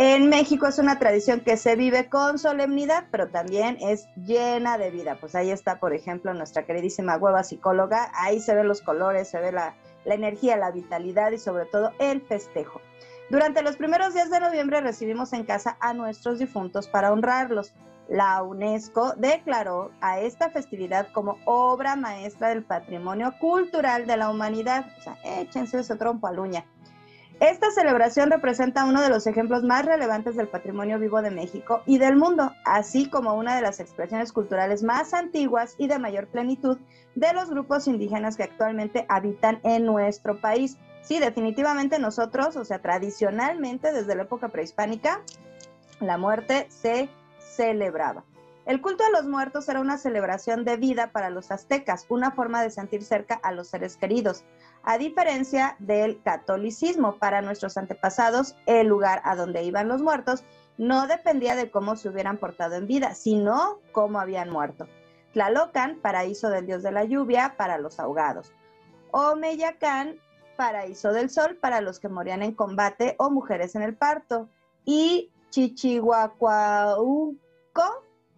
[0.00, 4.90] en México es una tradición que se vive con solemnidad, pero también es llena de
[4.90, 5.16] vida.
[5.20, 8.10] Pues ahí está, por ejemplo, nuestra queridísima hueva psicóloga.
[8.14, 9.74] Ahí se ven los colores, se ve la,
[10.08, 12.80] la energía, la vitalidad y sobre todo el festejo.
[13.30, 17.74] Durante los primeros días de noviembre recibimos en casa a nuestros difuntos para honrarlos.
[18.08, 24.86] La UNESCO declaró a esta festividad como obra maestra del patrimonio cultural de la humanidad.
[24.98, 26.64] O sea, échense ese trompo a la uña.
[27.40, 31.98] Esta celebración representa uno de los ejemplos más relevantes del patrimonio vivo de México y
[31.98, 36.78] del mundo, así como una de las expresiones culturales más antiguas y de mayor plenitud
[37.14, 40.78] de los grupos indígenas que actualmente habitan en nuestro país.
[41.02, 45.20] Sí, definitivamente nosotros, o sea, tradicionalmente desde la época prehispánica,
[46.00, 48.24] la muerte se celebraba.
[48.66, 52.62] El culto a los muertos era una celebración de vida para los aztecas, una forma
[52.62, 54.44] de sentir cerca a los seres queridos.
[54.88, 60.44] A diferencia del catolicismo, para nuestros antepasados, el lugar a donde iban los muertos
[60.78, 64.88] no dependía de cómo se hubieran portado en vida, sino cómo habían muerto.
[65.34, 68.54] Tlalocan, paraíso del dios de la lluvia para los ahogados.
[69.10, 70.16] Omeyacán,
[70.56, 74.48] paraíso del sol para los que morían en combate o mujeres en el parto.
[74.86, 77.36] Y Chichihuacuauco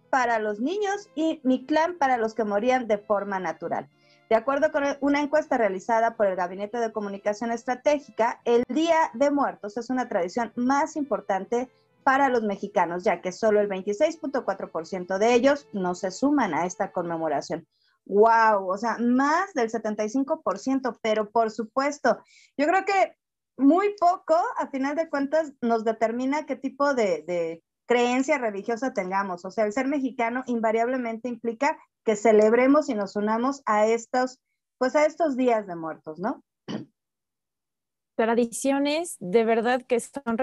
[0.09, 3.87] para los niños y Mictlán para los que morían de forma natural.
[4.31, 9.29] De acuerdo con una encuesta realizada por el Gabinete de Comunicación Estratégica, el Día de
[9.29, 11.69] Muertos es una tradición más importante
[12.05, 16.93] para los mexicanos, ya que solo el 26.4% de ellos no se suman a esta
[16.93, 17.67] conmemoración.
[18.05, 18.69] ¡Wow!
[18.69, 22.23] O sea, más del 75%, pero por supuesto,
[22.55, 23.17] yo creo que
[23.57, 29.43] muy poco, a final de cuentas, nos determina qué tipo de, de creencia religiosa tengamos.
[29.43, 34.39] O sea, el ser mexicano invariablemente implica que celebremos y nos unamos a estos,
[34.77, 36.43] pues a estos días de muertos, ¿no?
[38.15, 40.37] Tradiciones de verdad que son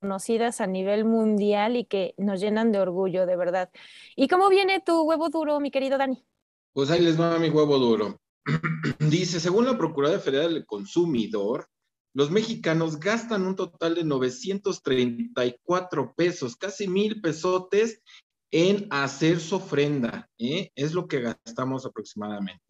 [0.00, 3.70] reconocidas a nivel mundial y que nos llenan de orgullo, de verdad.
[4.16, 6.24] ¿Y cómo viene tu huevo duro, mi querido Dani?
[6.72, 8.18] Pues ahí les va mi huevo duro.
[8.98, 11.68] Dice, según la Procuraduría Federal del Consumidor,
[12.14, 18.00] los mexicanos gastan un total de 934 pesos, casi mil pesotes
[18.50, 20.28] en hacer su ofrenda.
[20.38, 20.70] ¿eh?
[20.74, 22.62] Es lo que gastamos aproximadamente.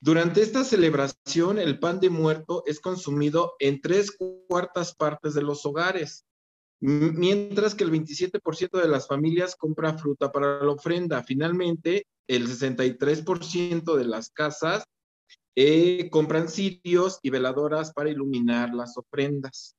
[0.00, 4.16] Durante esta celebración, el pan de muerto es consumido en tres
[4.48, 6.24] cuartas partes de los hogares,
[6.80, 11.22] mientras que el 27% de las familias compra fruta para la ofrenda.
[11.24, 14.84] Finalmente, el 63% de las casas
[15.54, 19.74] eh, compran cirios y veladoras para iluminar las ofrendas.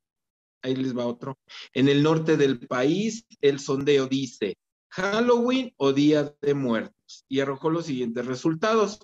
[0.64, 1.38] Ahí les va otro.
[1.74, 4.58] En el norte del país, el sondeo dice
[4.90, 9.00] Halloween o Día de Muertos y arrojó los siguientes resultados.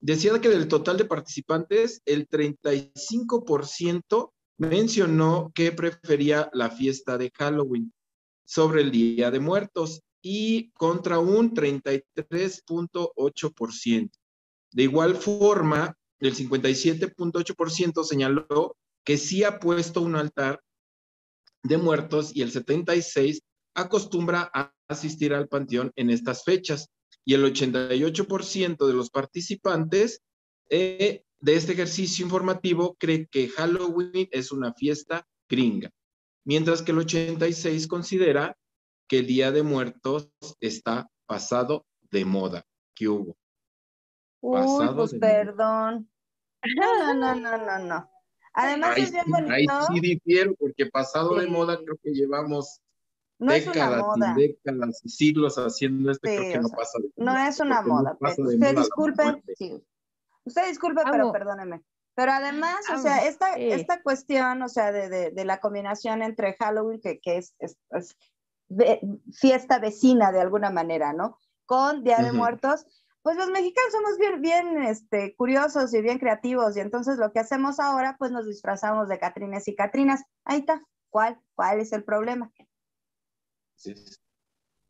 [0.00, 7.92] Decía que del total de participantes, el 35% mencionó que prefería la fiesta de Halloween
[8.44, 14.10] sobre el Día de Muertos y contra un 33.8%.
[14.72, 20.62] De igual forma, el 57.8% señaló que sí ha puesto un altar
[21.62, 23.40] de muertos y el 76%
[23.76, 26.88] acostumbra a asistir al panteón en estas fechas.
[27.28, 30.22] y el 88% de los participantes
[30.70, 35.90] eh, de este ejercicio informativo cree que Halloween es una fiesta gringa,
[36.44, 38.56] mientras que el 86 considera
[39.08, 42.64] que el Día de Muertos está pasado de moda.
[42.94, 43.36] ¿Qué hubo?
[44.40, 46.08] Uy, Pasado pues de perdón.
[46.76, 48.10] No, no, no, no, no, no.
[48.54, 49.86] Además Ahí es bien sí- ahí bonito.
[49.92, 52.80] sí difiero, porque pasado de moda creo que llevamos
[53.38, 54.34] No es una décadas moda.
[54.36, 57.82] décadas y siglos haciendo esto, Sí, creo que no sea, pasa de No es una
[57.82, 58.16] no moda.
[58.18, 59.84] pasa pero de usted disculpe, sí.
[60.44, 61.82] Usted disculpe, pero perdóneme.
[62.14, 63.70] Pero además, o sea, esta, sí.
[63.72, 67.76] esta cuestión, o sea, de, de- de la combinación entre Halloween, que, que es, es-
[69.32, 71.38] fiesta vecina de alguna manera, ¿no?
[71.66, 72.32] Con Día de.
[72.32, 72.86] Muertos,
[73.22, 77.40] pues los mexicanos somos bien, bien este, curiosos y bien creativos, y entonces lo que
[77.40, 80.22] hacemos ahora, pues nos disfrazamos de Catrines y Catrinas.
[80.44, 80.82] Ahí está.
[81.10, 81.38] ¿Cuál?
[81.54, 82.50] ¿Cuál es el problema?
[83.76, 83.94] Sí.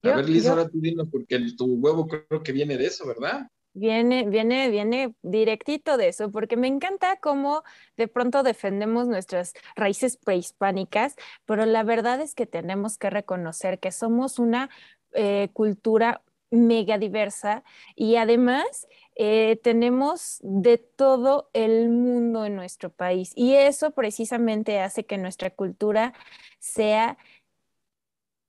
[0.03, 2.77] A Yo- ver, Liz, yo- ahora tú dinos, porque el- tu huevo creo que viene
[2.77, 3.49] de eso, ¿verdad?
[3.75, 7.62] Viene, viene, viene directito de eso, porque me encanta cómo
[7.99, 13.92] de pronto defendemos nuestras raíces prehispánicas, pero la verdad es que tenemos que reconocer que
[13.92, 14.70] somos una
[15.12, 23.33] eh, cultura mega diversa y además eh, tenemos de todo el mundo en nuestro país
[23.35, 26.12] y eso precisamente hace que nuestra cultura
[26.59, 27.18] sea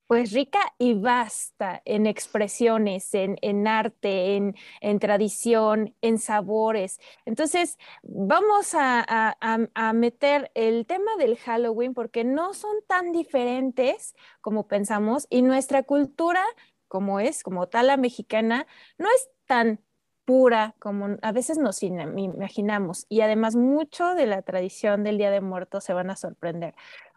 [0.07, 6.99] pues rica y vasta en expresiones, en, en arte, en, en tradición, en sabores.
[7.25, 9.37] Entonces, vamos a, a-
[9.73, 15.83] a- meter el tema del Halloween porque no son tan diferentes como pensamos y nuestra
[15.83, 16.43] cultura,
[16.87, 18.65] como es, como tal la mexicana,
[18.97, 19.81] no es tan
[20.25, 23.05] pura como a veces nos ina- imaginamos.
[23.09, 26.75] Y además mucho de la tradición del Día de Muertos se van a sorprender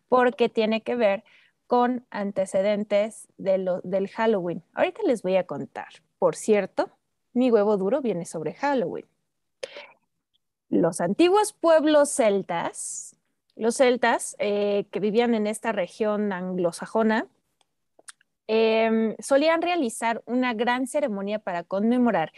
[0.08, 1.24] porque tiene que ver
[1.70, 4.64] con antecedentes del Halloween.
[4.74, 5.86] Ahorita les voy a contar.
[6.18, 6.90] Por cierto,
[7.32, 9.06] mi huevo duro viene sobre Halloween.
[10.68, 13.14] Los antiguos pueblos celtas,
[13.54, 17.28] los celtas eh, que vivían en esta región anglosajona,
[18.48, 22.32] em, solían realizar una gran ceremonia para conmemorar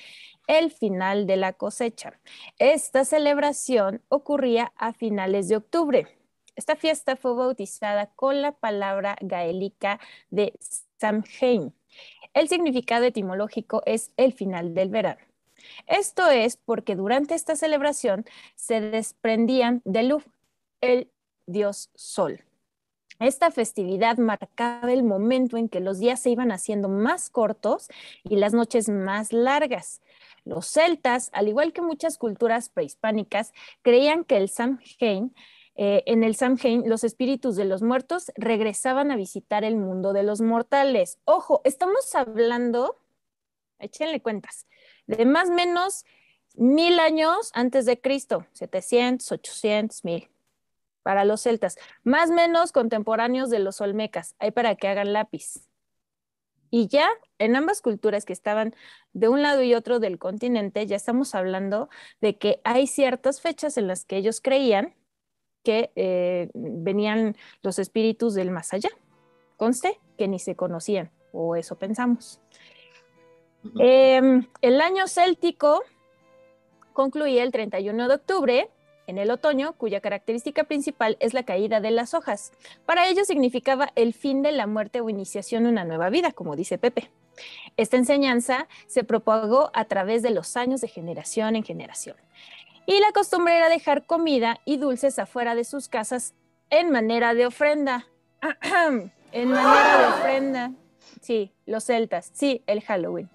[0.46, 2.20] el final de la cosecha.
[2.58, 6.21] Esta celebración ocurría a finales de octubre.
[6.54, 9.98] Esta fiesta fue bautizada con la palabra gaélica
[10.30, 10.52] de
[10.98, 11.72] Samhain.
[12.34, 15.20] El significado etimológico es el final del verano.
[15.86, 20.26] Esto es porque durante esta celebración se desprendían de Luf,
[20.80, 21.10] el
[21.46, 22.44] dios sol.
[23.18, 27.88] Esta festividad marcaba el momento en que los días se iban haciendo más cortos
[28.24, 30.00] y las noches más largas.
[30.44, 35.32] Los celtas, al igual que muchas culturas prehispánicas, creían que el Samhain,
[35.74, 40.22] eh, en el Samhain, los espíritus de los muertos regresaban a visitar el mundo de
[40.22, 41.18] los mortales.
[41.24, 42.98] Ojo, estamos hablando,
[43.78, 44.66] échenle cuentas,
[45.06, 46.04] de más o menos
[46.54, 50.28] mil años antes de Cristo, 700, 800, mil
[51.02, 55.66] para los celtas, más o menos contemporáneos de los olmecas, hay para que hagan lápiz.
[56.70, 57.08] Y ya
[57.38, 58.74] en ambas culturas que estaban
[59.12, 63.76] de un lado y otro del continente, ya estamos hablando de que hay ciertas fechas
[63.76, 64.94] en las que ellos creían
[65.62, 68.90] que eh, venían los espíritus del más allá.
[69.56, 72.40] Conste que ni se conocían, o eso pensamos.
[73.78, 75.82] Em, el año céltico
[76.92, 78.70] concluía el 31 de octubre
[79.06, 82.52] en el otoño, cuya característica principal es la caída de las hojas.
[82.86, 86.56] Para ellos significaba el fin de la muerte o iniciación de una nueva vida, como
[86.56, 87.10] dice Pepe.
[87.76, 92.16] Esta enseñanza se propagó a través de los años de generación en generación.
[92.86, 96.34] Y la costumbre era dejar comida y dulces afuera de sus casas
[96.70, 98.06] en manera de ofrenda.
[99.32, 100.72] en manera de ofrenda.
[101.20, 102.30] Sí, los celtas.
[102.32, 103.30] Sí, el Halloween.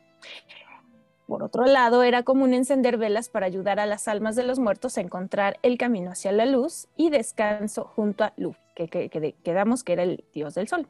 [1.28, 4.98] Por otro lado, era común encender velas para ayudar a las almas de los muertos
[4.98, 8.34] a encontrar el camino hacia la luz y descanso junto a
[8.76, 10.88] que, que, que quedamos que era el dios del sol.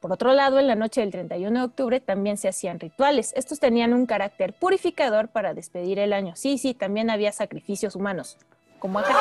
[0.00, 3.34] Por otro lado, en la noche del 31 de octubre también se hacían rituales.
[3.36, 6.34] Estos tenían un carácter purificador para despedir el año.
[6.36, 8.38] Sí, sí, también había sacrificios humanos,
[8.78, 9.14] como acá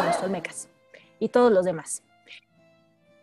[0.00, 0.68] en los olmecas
[1.18, 2.02] y todos los demás.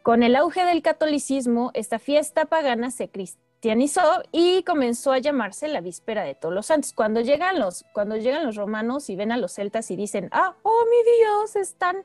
[0.01, 5.81] Con el auge del catolicismo, esta fiesta pagana se cristianizó y comenzó a llamarse la
[5.81, 6.93] víspera de todos los santos.
[6.93, 10.55] Cuando llegan los, cuando llegan los romanos y ven a los celtas y dicen, ah,
[10.63, 12.03] oh, mi Dios, están,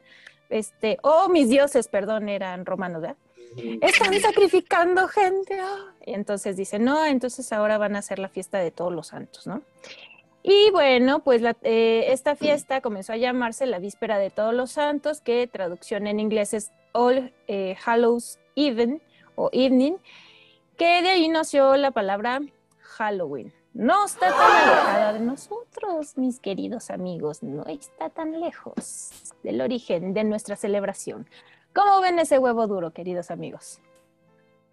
[0.50, 3.16] este, oh, mis dioses, perdón, eran romanos, ¿verdad?
[3.80, 5.58] Están sacrificando gente.
[5.60, 5.94] ah.
[6.04, 9.46] Y entonces dicen, no, entonces ahora van a hacer la fiesta de todos los santos,
[9.46, 9.62] ¿no?
[10.42, 15.20] Y bueno, pues eh, esta fiesta comenzó a llamarse la Víspera de Todos los Santos,
[15.20, 19.02] que traducción en inglés es All eh, Hallows Even
[19.34, 19.96] o Evening,
[20.76, 22.40] que de ahí nació la palabra
[22.80, 23.52] Halloween.
[23.74, 29.10] No está tan alejada de nosotros, mis queridos amigos, no está tan lejos
[29.42, 31.28] del origen de nuestra celebración.
[31.78, 33.78] ¿Cómo ven ese huevo duro, queridos amigos?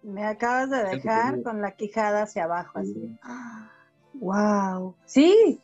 [0.02, 3.16] Me acabas de dejar con la quijada hacia abajo, así.
[4.14, 4.96] ¡Wow!
[5.04, 5.60] Sí,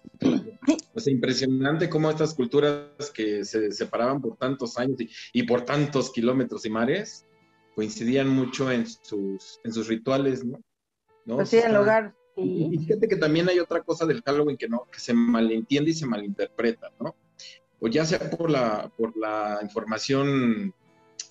[0.93, 6.12] Pues impresionante cómo estas culturas que se separaban por tantos años y, y por tantos
[6.12, 7.26] kilómetros y mares
[7.74, 10.61] coincidían mucho en sus, en sus rituales, ¿no?
[11.24, 11.36] ¿No?
[11.36, 12.14] pues sí, en lugar.
[12.36, 15.90] Y y fíjate que también hay otra cosa del Halloween que no, que se malentiende
[15.90, 17.16] y se malinterpreta, ¿no?
[17.80, 20.72] O ya sea por la, por la información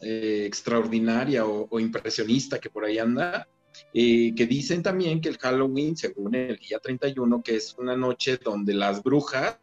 [0.02, 3.48] eh, extraordinaria o, impresionista que por ahí anda,
[3.94, 8.38] eh, que dicen también que el Halloween, según el día 31, que es una noche
[8.38, 9.60] donde las brujas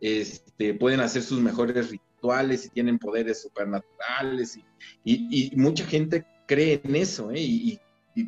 [0.00, 4.58] este, pueden hacer sus mejores rituales y tienen poderes supernaturales
[5.04, 7.40] y, mucha gente cree en eso, ¿eh?
[7.40, 7.80] y,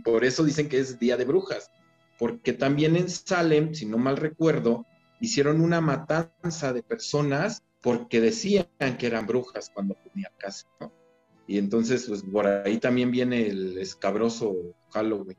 [0.04, 1.70] por eso dicen que es Día de Brujas,
[2.18, 4.86] porque también en Salem, si no mal recuerdo,
[5.20, 8.66] hicieron una matanza de personas porque decían
[8.98, 11.01] que eran brujas cuando tenían casa, ¿no?
[11.52, 14.56] Y entonces, pues por ahí también viene el escabroso
[14.90, 15.36] Halloween.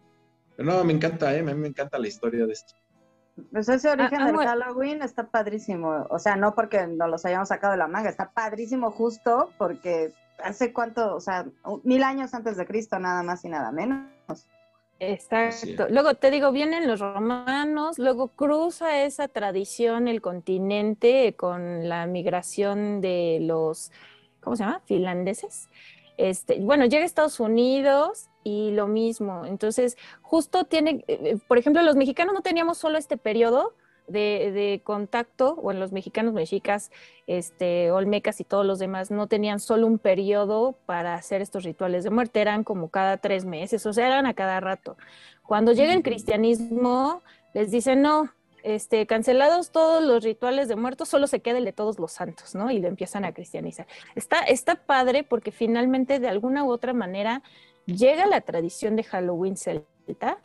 [0.55, 1.39] Pero no, me encanta, ¿eh?
[1.39, 2.75] A mí me encanta la historia de esto.
[3.51, 4.37] Pues ese origen Ah, del.
[4.37, 6.05] Halloween está padrísimo.
[6.11, 10.13] O sea, no porque nos los hayamos sacado de la manga, está padrísimo justo porque
[10.37, 11.47] hace cuánto, o sea,
[11.83, 14.05] mil años antes de Cristo, nada más y nada menos.
[14.99, 15.87] Exacto.
[15.89, 23.01] Luego te digo, vienen los romanos, luego cruza esa tradición el continente con la migración
[23.01, 23.91] de los,
[24.41, 24.83] ¿cómo se llama?
[24.85, 25.69] Finlandeses.
[26.17, 29.45] Este, bueno, llega a Estados Unidos y lo mismo.
[29.45, 33.73] Entonces, justo tiene, eh, eh, por ejemplo, los mexicanos no teníamos solo este periodo
[34.07, 36.91] de, de contacto, bueno, los mexicanos, mexicas,
[37.25, 42.03] este, olmecas y todos los demás no tenían solo un periodo para hacer estos rituales
[42.03, 44.97] de muerte, eran como cada tres meses, o sea, eran a cada rato.
[45.43, 48.29] Cuando llega el cristianismo, les dicen, no,
[48.63, 52.55] este, cancelados todos los rituales de muertos, solo se queda el de todos los santos,
[52.55, 52.71] ¿no?
[52.71, 53.85] Y lo empiezan a cristianizar.
[54.15, 57.43] Está, está padre porque finalmente, de alguna u otra manera,
[57.85, 60.37] llega la tradición de Halloween celta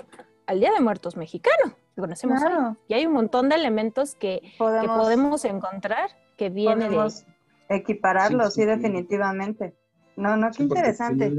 [0.47, 2.77] al Día de Muertos mexicano, que conocemos hoy.
[2.89, 7.25] Y hay un montón de elementos que que Podemos- encontrar que viene de Podemos
[7.69, 8.67] equipararlo, Sí, sí, sí, sí.
[8.67, 9.75] definitivamente.
[10.17, 11.31] No, no, qué interesante.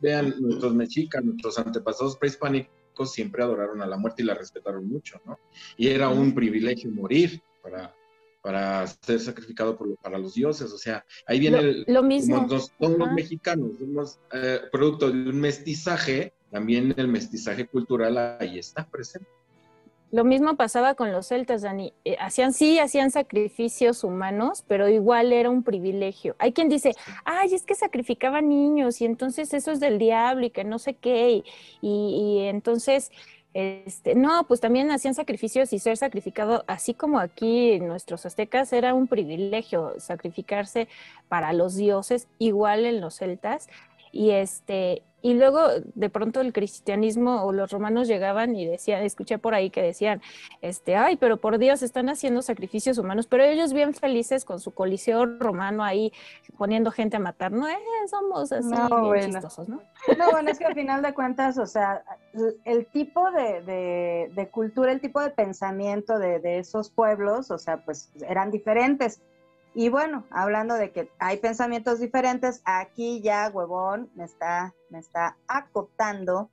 [0.00, 2.70] Vean, nuestros mexicas, nuestros antepasados prehispánicos
[3.06, 5.38] siempre adoraron a la muerte y la respetaron mucho, ¿no?
[5.76, 7.94] Y era un privilegio morir para,
[8.42, 12.46] para ser sacrificado por, para los dioses, o sea, ahí viene Lo- el, lo mismo.
[12.46, 18.58] nos- todos los mexicanos somos eh, producto de un mestizaje, también el mestizaje cultural ahí
[18.58, 19.28] está presente.
[20.12, 21.92] Lo mismo pasaba con los celtas, Dani.
[22.04, 26.34] Eh, hacían, sí, hacían sacrificios humanos, pero igual era un privilegio.
[26.40, 26.94] Hay quien dice,
[27.24, 30.94] ay, es que sacrificaban niños y entonces eso es del diablo y que no sé
[30.94, 31.30] qué.
[31.30, 31.44] Y,
[31.80, 33.12] y- y entonces,
[33.54, 38.94] este, no, pues también hacían sacrificios y ser sacrificado, así como aquí nuestros aztecas, era
[38.94, 40.88] un privilegio sacrificarse
[41.28, 43.68] para los dioses, igual en los celtas.
[44.12, 45.60] Y este, y luego
[45.94, 50.22] de pronto el cristianismo o los romanos llegaban y decían, escuché por ahí que decían,
[50.62, 54.72] este, ay, pero por Dios están haciendo sacrificios humanos, pero ellos bien felices con su
[54.72, 56.12] coliseo romano ahí
[56.58, 57.76] poniendo gente a matar, no, eh,
[58.08, 59.32] somos así No, bien bueno.
[59.32, 59.82] chistosos, ¿no?
[60.18, 62.02] No, bueno, es que al final de cuentas, o sea,
[62.34, 67.50] el- el tipo de, de- de cultura, el tipo de pensamiento de, de esos pueblos,
[67.50, 69.20] o sea, pues eran diferentes.
[69.74, 75.36] Y bueno, hablando de que hay pensamientos diferentes, aquí ya huevón me está, me está
[75.46, 76.50] acotando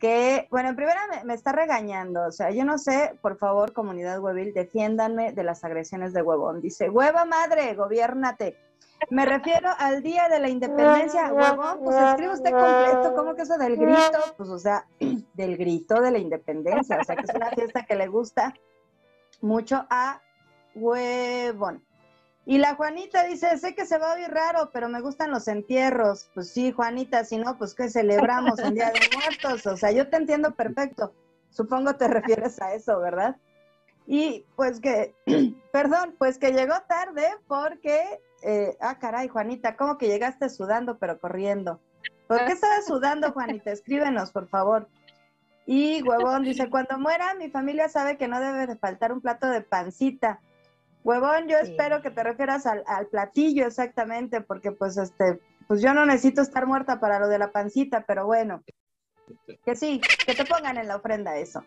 [0.00, 3.72] que, bueno, en primera me, me está regañando, o sea, yo no sé, por favor,
[3.72, 6.60] comunidad huevil, defiéndanme de las agresiones de huevón.
[6.60, 8.56] Dice, hueva madre, gobiérnate.
[9.10, 13.58] Me refiero al día de la independencia, huevón, pues escribe usted completo, ¿cómo que eso
[13.58, 14.18] del grito?
[14.36, 14.86] Pues, o sea,
[15.34, 18.54] del grito de la independencia, o sea, que es una fiesta que le gusta
[19.42, 20.20] mucho a
[20.74, 21.84] huevón.
[22.50, 25.46] Y la Juanita dice, sé que se va a oír raro, pero me gustan los
[25.46, 26.32] entierros.
[26.34, 29.64] Pues sí, Juanita, si no, pues que celebramos en Día de Muertos.
[29.68, 31.14] O sea, yo te entiendo perfecto.
[31.50, 33.36] Supongo te refieres a eso, ¿verdad?
[34.04, 35.14] Y pues que,
[35.72, 38.02] perdón, pues que llegó tarde porque,
[38.42, 41.80] eh, ah, caray, Juanita, ¿cómo que llegaste sudando pero corriendo?
[42.26, 43.70] ¿Por qué estabas sudando, Juanita?
[43.70, 44.88] Escríbenos, por favor.
[45.66, 49.46] Y huevón dice, cuando muera, mi familia sabe que no debe de faltar un plato
[49.46, 50.40] de pancita.
[51.04, 55.94] Huevón, yo espero que te refieras al, al platillo exactamente, porque pues este, pues yo
[55.94, 58.62] no necesito estar muerta para lo de la pancita, pero bueno,
[59.64, 61.64] que sí, que te pongan en la ofrenda eso.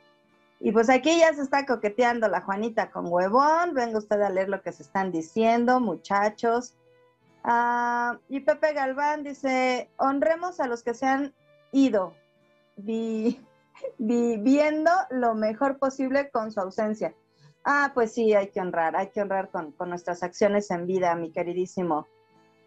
[0.60, 3.74] Y pues aquí ya se está coqueteando la Juanita con huevón.
[3.74, 6.76] Venga usted a leer lo que se están diciendo, muchachos.
[7.44, 11.34] Ah, y Pepe Galván dice, honremos a los que se han
[11.74, 12.14] ido.
[12.78, 13.46] Vi-
[13.98, 17.14] viviendo lo mejor posible con su ausencia.
[17.66, 21.16] Ah, pues sí, hay que honrar, hay que honrar con, con nuestras acciones en vida,
[21.16, 22.08] mi queridísimo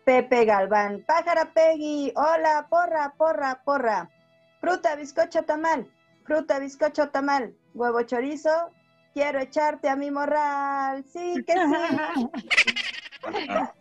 [0.07, 1.05] Pepe Galván.
[1.05, 4.09] Pájara Peggy, hola, porra, porra, porra.
[4.61, 5.91] Fruta, bizcocho, tamal.
[6.25, 7.57] Fruta, bizcocho, tamal.
[7.75, 8.71] Huevo chorizo,
[9.13, 11.05] quiero echarte a mi morral.
[11.05, 12.31] Sí, que sí.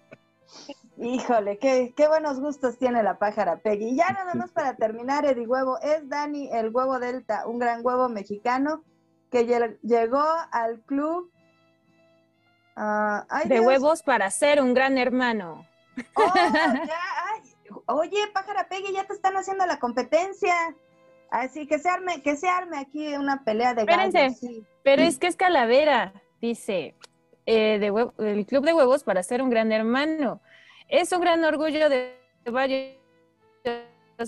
[0.97, 3.89] Híjole, qué, qué buenos gustos tiene la pájara Peggy.
[3.89, 7.85] Y ya nada más para terminar, Eddie Huevo, es Dani el Huevo Delta, un gran
[7.85, 8.83] huevo mexicano
[9.31, 11.31] que lle- llegó al club.
[12.75, 13.65] ah, ay, De Dios.
[13.65, 15.65] huevos para ser un gran hermano.
[16.15, 16.33] Oh,
[16.89, 16.99] ya,
[17.33, 17.41] ay.
[17.87, 20.53] Oye, pájara Peggy, ya te están haciendo la competencia.
[21.31, 24.37] Así que se arme, que se arme aquí una pelea de Espérense, gallos.
[24.39, 24.65] sí.
[24.83, 26.95] pero es que es calavera, dice,
[27.45, 27.87] eh, de
[28.19, 30.39] el club de huevos para ser un gran hermano.
[30.87, 32.15] Es un gran orgullo de
[32.45, 32.95] varios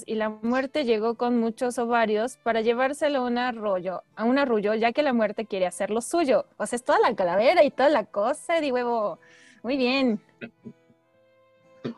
[0.05, 4.73] y la muerte llegó con muchos ovarios para llevárselo a un arroyo, a un arrullo,
[4.75, 6.45] ya que la muerte quiere hacer lo suyo.
[6.57, 9.19] O sea, es toda la calavera y toda la cosa, de huevo.
[9.63, 10.19] Muy bien.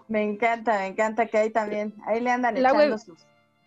[0.07, 3.17] Me encanta, me encanta que ahí también, ahí le andan La echando sus,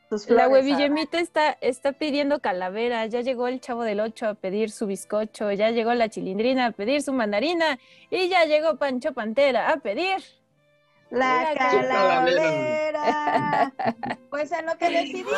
[0.08, 4.28] sus La flores a- huevillemita está, está pidiendo calavera, ya llegó el chavo del ocho
[4.28, 7.78] a pedir su bizcocho, ya llegó la chilindrina a pedir su mandarina
[8.10, 10.18] y ya llegó Pancho Pantera a pedir
[11.12, 13.02] La calavera.
[14.30, 15.34] Pues en lo que decidimos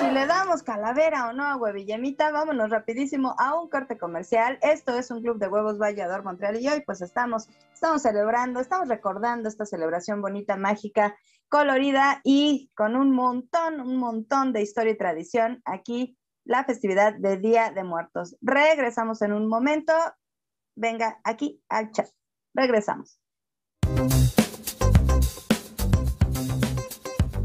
[0.00, 4.58] si le damos calavera o no a Huevillemita, vámonos rapidísimo a un corte comercial.
[4.62, 8.88] Esto es un club de huevos Vallador Montreal y hoy pues estamos, estamos celebrando, estamos
[8.88, 11.14] recordando esta celebración bonita, mágica,
[11.48, 17.36] colorida y con un montón, un montón de historia y tradición aquí la festividad de
[17.36, 18.36] Día de Muertos.
[18.40, 19.92] Regresamos en un momento.
[20.74, 22.08] Venga aquí al chat.
[22.54, 23.21] Regresamos.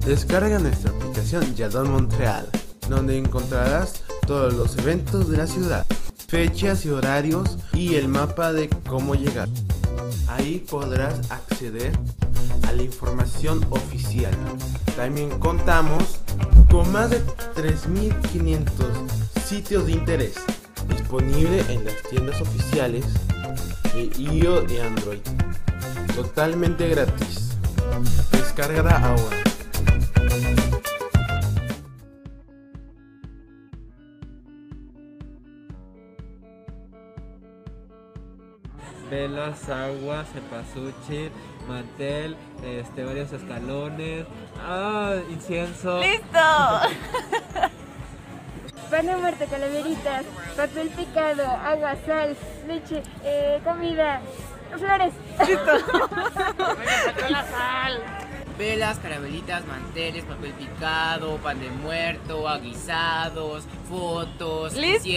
[0.08, 2.48] Descarga nuestra aplicación Yadon Montreal,
[2.88, 5.86] donde encontrarás todos los eventos de la ciudad,
[6.30, 9.50] fechas y horarios y el mapa de cómo llegar.
[10.30, 11.92] Ahí podrás acceder
[12.70, 14.32] a la información oficial.
[14.96, 16.20] También contamos
[16.72, 17.22] con más de
[17.56, 18.66] 3.500
[19.46, 20.36] sitios de interés
[20.88, 23.04] disponible en las tiendas oficiales
[23.94, 25.20] de iOS y Android.
[26.16, 27.58] Totalmente gratis.
[28.32, 29.57] Descárgala ahora.
[39.10, 41.32] Velas, agua, cepasuchi,
[41.66, 44.26] mantel, este, varios escalones,
[44.60, 46.02] ah, incienso.
[46.02, 46.26] ¡Listo!
[48.92, 50.26] Pan de muerto, calaveritas,
[50.58, 52.36] papel picado, agua, sal,
[52.68, 54.20] leche, eh, comida,
[54.78, 55.14] flores.
[58.58, 65.12] Velas, caramelitas, manteles, papel picado, pan de muerto, aguisados, fotos, ¡Listo!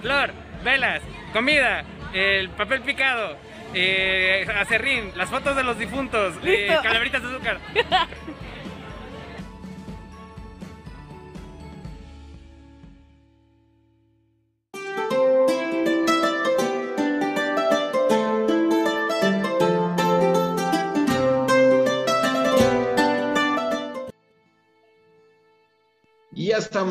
[0.00, 0.32] Flor,
[0.64, 1.02] velas,
[1.34, 1.84] comida,
[2.14, 3.36] el papel picado,
[3.74, 7.60] eh, acerrín, las fotos de los difuntos, eh, calaveritas de azúcar.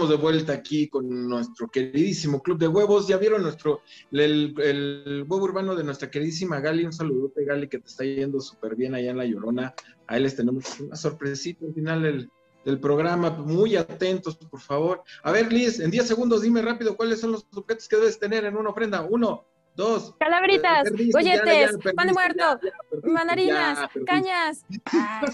[0.08, 3.08] de vuelta aquí con nuestro queridísimo Club de Huevos.
[3.08, 3.82] Ya vieron nuestro,
[4.12, 6.86] el, el huevo urbano de nuestra queridísima Gali.
[6.86, 9.74] Un saludote, Gali, que te está yendo súper bien allá en La Llorona.
[10.08, 12.30] Ahí les tenemos una sorpresita al final del,
[12.66, 13.30] del programa.
[13.30, 15.04] Muy atentos, por favor.
[15.24, 18.46] A ver, Liz, en 10 segundos dime rápido cuáles son los objetos que debes tener
[18.46, 19.02] en una ofrenda.
[19.02, 19.46] Uno,
[19.76, 20.14] dos.
[20.20, 24.06] Perdiste, ya, golletes, pan de perdiste, muerto, perdiste, mandarinas, perdiste.
[24.06, 24.66] cañas.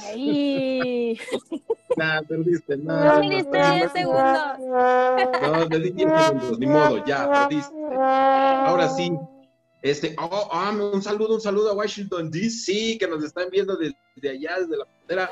[0.05, 1.19] Ay.
[1.97, 2.77] Nah, perdiste.
[2.77, 4.59] No, No no, me diste no, 10 no, segundos.
[5.41, 7.75] No, le di 10 segundos, ni modo, ya, perdiste.
[7.97, 9.11] Ahora sí,
[9.81, 13.95] este, oh, ah, un saludo, un saludo a Washington DC, que nos están viendo desde,
[14.29, 15.29] allá, desde la frontera,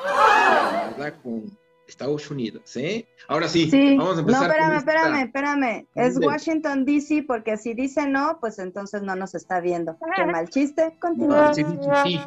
[0.98, 1.14] ¿verdad?
[1.22, 1.58] Con
[1.88, 3.08] Estados Unidos, ¿eh?
[3.30, 4.44] Ahora sí, Sí, vamos a no, empezar.
[4.50, 5.88] espérame, con esta- espérame, espérame.
[5.96, 6.18] Es.
[6.20, 9.98] Washington DC porque si dice no, pues entonces no nos está viendo.
[10.16, 10.98] Qué mal chiste.
[11.00, 11.48] Continúa.
[11.48, 12.20] No, sí, sí, sí.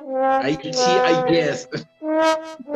[0.42, 1.68] Ahí sí, ahí yes.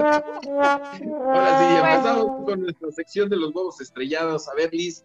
[0.05, 4.49] Ahora sí, empezamos con nuestra sección de los huevos estrellados.
[4.49, 5.05] A ver, Liz,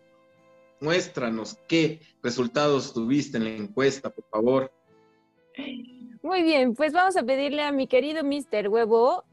[0.82, 4.72] muéstranos qué resultados tuviste en la encuesta, por favor.
[6.22, 8.68] Muy bien, pues vamos a pedirle a mi querido Mr.
[8.68, 9.24] Huevo.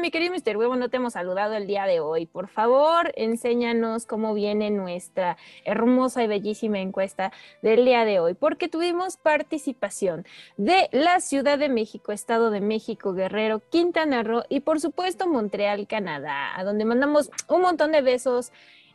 [0.00, 0.56] Mi querido Mr.
[0.56, 2.24] Huevo, no te hemos saludado el día de hoy.
[2.24, 8.68] Por favor, enséñanos cómo viene nuestra hermosa y bellísima encuesta del día de hoy, porque
[8.68, 10.24] tuvimos participación
[10.56, 15.86] de la Ciudad de México, Estado de México, Guerrero, Quintana Roo y por supuesto Montreal,
[15.86, 18.50] Canadá, a donde mandamos un montón de besos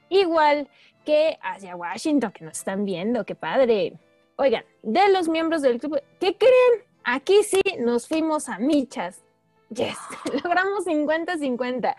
[0.10, 0.68] igual
[1.06, 3.94] que hacia Washington, que nos están viendo, qué padre.
[4.36, 6.89] Oigan, de los miembros del club, ¿qué creen?
[7.04, 9.24] Aquí sí nos fuimos a michas.
[9.70, 9.98] Yes,
[10.44, 11.96] logramos 50-50.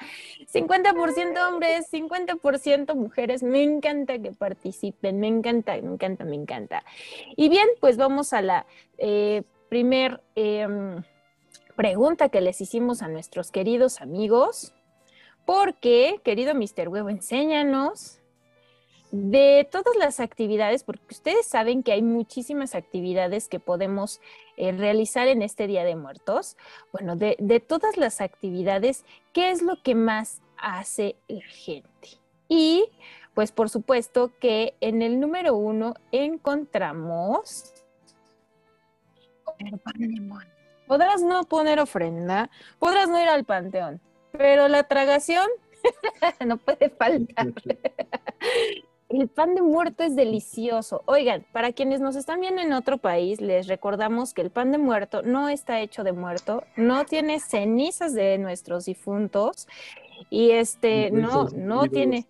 [0.52, 3.42] 50% hombres, 50% mujeres.
[3.42, 6.84] Me encanta que participen, me encanta, me encanta, me encanta.
[7.36, 8.66] Y bien, pues vamos a la
[8.98, 11.02] eh, primer em,
[11.76, 14.74] pregunta que les hicimos a nuestros queridos amigos.
[15.46, 16.88] Porque, querido Mr.
[16.88, 18.20] Huevo, enséñanos
[19.10, 24.20] de todas las actividades, porque ustedes saben que hay muchísimas actividades que podemos
[24.60, 26.58] eh, realizar en este Día de Muertos.
[26.92, 32.08] Bueno, de, de todas las actividades, ¿qué es lo que más hace la gente?
[32.46, 32.90] Y
[33.32, 37.72] pues por supuesto que en el número uno encontramos...
[40.86, 43.98] Podrás no poner ofrenda, podrás no ir al panteón,
[44.32, 45.48] pero la tragación
[46.46, 47.46] no puede faltar.
[49.10, 51.02] El pan de muerto es delicioso.
[51.06, 54.78] Oigan, para quienes nos están viendo en otro país, les recordamos que el pan de
[54.78, 59.66] muerto no está hecho de muerto, no tiene cenizas de nuestros difuntos
[60.30, 62.26] y este no no tiene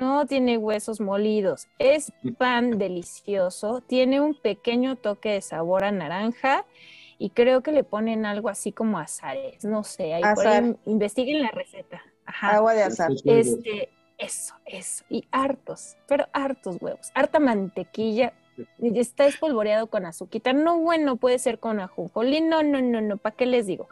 [0.00, 1.68] no tiene huesos molidos.
[1.78, 6.64] Es pan delicioso, tiene un pequeño toque de sabor a naranja
[7.18, 11.50] y creo que le ponen algo así como azares, no sé, ahí pueden, investiguen la
[11.50, 12.02] receta.
[12.24, 12.56] Ajá.
[12.56, 13.12] Agua de azar.
[13.24, 13.90] Este,
[14.22, 15.04] eso, eso.
[15.08, 17.10] Y hartos, pero hartos huevos.
[17.14, 18.32] Harta mantequilla.
[18.80, 20.52] Está espolvoreado con azuquita.
[20.52, 22.40] No, bueno, puede ser con ajonjolí.
[22.40, 23.16] No, no, no, no.
[23.16, 23.88] ¿Para qué les digo?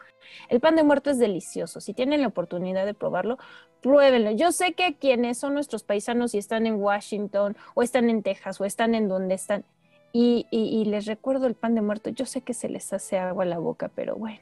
[0.48, 1.80] El pan de muerto es delicioso.
[1.80, 3.38] Si tienen la oportunidad de probarlo,
[3.80, 4.30] pruébenlo.
[4.32, 8.60] Yo sé que quienes son nuestros paisanos y están en Washington o están en Texas
[8.60, 9.64] o están en donde están,
[10.12, 13.44] y, y les recuerdo el pan de muerto, yo sé que se les hace agua
[13.44, 14.40] a la boca, pero bueno,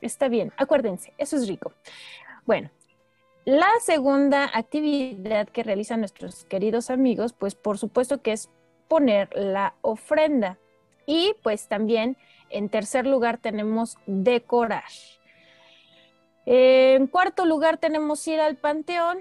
[0.00, 0.52] está bien.
[0.58, 1.72] Acuérdense, eso es rico.
[2.44, 2.70] Bueno,
[3.46, 8.50] la segunda actividad que realizan nuestros queridos amigos, pues por supuesto que es
[8.88, 10.58] poner la ofrenda.
[11.06, 12.16] Y pues también
[12.50, 14.82] en tercer lugar tenemos decorar.
[16.44, 19.18] En cuarto lugar tenemos ir al panteón,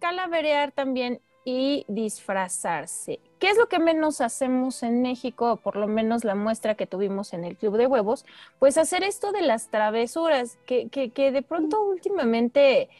[0.00, 3.20] calaverear también y disfrazarse.
[3.38, 6.86] ¿Qué es lo que menos hacemos en México, o por lo menos la muestra que
[6.86, 8.26] tuvimos en el Club de Huevos?
[8.58, 12.90] Pues hacer esto de las travesuras, que, que, que de pronto últimamente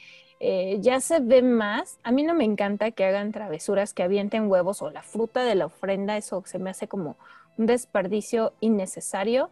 [0.41, 1.99] eh, ya se ve más.
[2.03, 5.55] A mí no me encanta que hagan travesuras, que avienten huevos o la fruta de
[5.55, 7.16] la ofrenda, eso se me hace como
[7.57, 9.51] un desperdicio innecesario.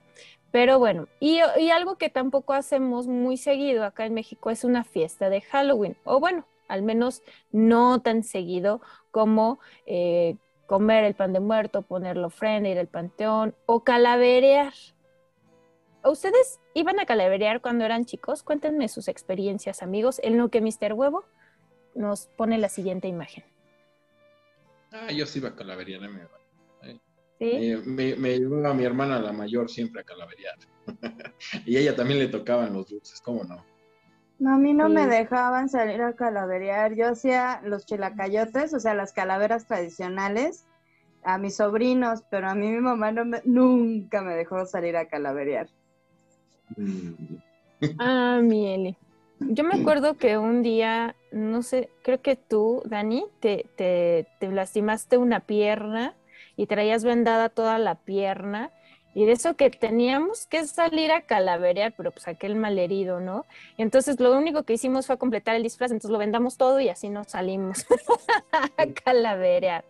[0.51, 5.29] Pero bueno, y, algo que tampoco hacemos muy seguido acá en México es una fiesta
[5.29, 8.81] de Halloween, o bueno, al menos no tan seguido
[9.11, 14.73] como eh, comer el pan de muerto, poner la ofrenda, ir al panteón o calaverear.
[16.05, 18.43] ¿Ustedes iban a calaverear cuando eran chicos?
[18.43, 20.93] Cuéntenme sus experiencias, amigos, en lo que Mr.
[20.93, 21.25] Huevo
[21.95, 23.45] nos pone la siguiente imagen.
[24.93, 26.23] Ah, yo sí iba a calaverear, me,
[26.83, 27.01] eh.
[27.39, 27.83] ¿Sí?
[27.87, 30.57] me, me llevaba a mi hermana la mayor siempre a calaverear.
[31.67, 33.65] y a ella también le tocaban los dulces, ¿cómo no?
[34.39, 34.93] No, a mí no Sí.
[34.95, 36.95] me dejaban salir a calaverear.
[36.95, 40.67] Yo hacía los chilacayotes, o sea, las calaveras tradicionales,
[41.23, 45.09] a mis sobrinos, pero a mí mi mamá no me- nunca me dejó salir a
[45.09, 45.69] calaverear.
[47.99, 48.97] Ah, mi Eli.
[49.41, 54.49] Yo me acuerdo que un día, no sé, creo que tú, Dani, te, te, te
[54.49, 56.15] lastimaste una pierna
[56.57, 58.71] y traías vendada toda la pierna.
[59.15, 63.45] Y de eso que teníamos que salir a calaverear, pero pues aquel malherido, ¿no?
[63.77, 66.89] Y entonces lo único que hicimos fue completar el disfraz, entonces lo vendamos todo y
[66.89, 67.87] así nos salimos
[68.77, 69.85] a calaverear.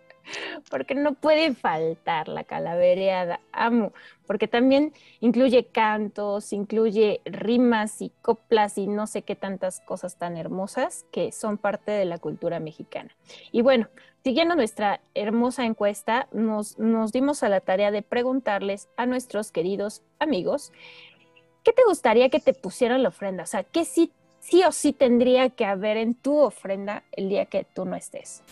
[0.70, 3.92] Porque no puede faltar la calavereada, amo,
[4.26, 10.36] porque también incluye cantos, incluye rimas y coplas y no sé qué tantas cosas tan
[10.36, 13.10] hermosas que son parte de la cultura mexicana.
[13.52, 13.88] Y bueno,
[14.22, 16.76] siguiendo nuestra hermosa encuesta, nos,
[17.12, 20.72] dimos a la tarea de preguntarles a nuestros queridos amigos,
[21.62, 23.42] ¿qué te gustaría que te pusieran la ofrenda?
[23.42, 24.10] O sea, ¿qué sí,
[24.40, 28.42] sí o sí tendría que haber en tu ofrenda el día que tú no estés?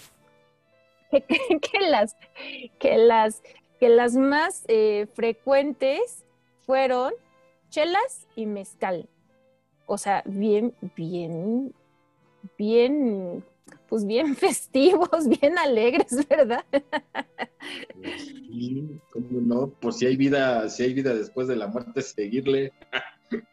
[1.60, 2.16] que, las,
[2.78, 3.42] que, las,
[3.78, 6.24] que las más eh, frecuentes
[6.66, 7.12] fueron
[7.70, 9.08] chelas y mezcal.
[9.86, 11.74] O sea, bien, bien,
[12.56, 13.44] bien,
[13.88, 16.64] pues bien festivos, bien alegres, ¿verdad?
[18.16, 19.68] Sí, ¿Cómo no?
[19.68, 22.72] Por si hay vida, si hay vida después de la muerte, seguirle.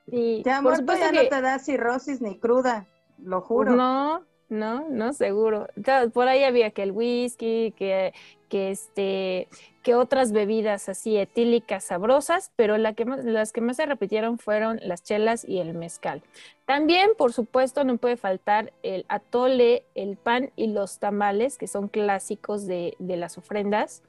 [0.10, 2.88] Sí, Ya por muerto ya que- no te da cirrosis ni cruda,
[3.20, 3.76] lo juro.
[3.76, 5.68] No, No, no, seguro.
[6.12, 8.14] Por ahí había que el whisky, que,
[8.50, 9.47] que este,
[9.84, 14.80] que otras bebidas así etílicas sabrosas, pero la que las que más se repitieron fueron
[14.82, 16.24] las chelas y el mezcal.
[16.66, 21.88] También, por supuesto, no puede faltar el atole, el pan y los tamales, que son
[21.88, 24.02] clásicos de, de las ofrendas.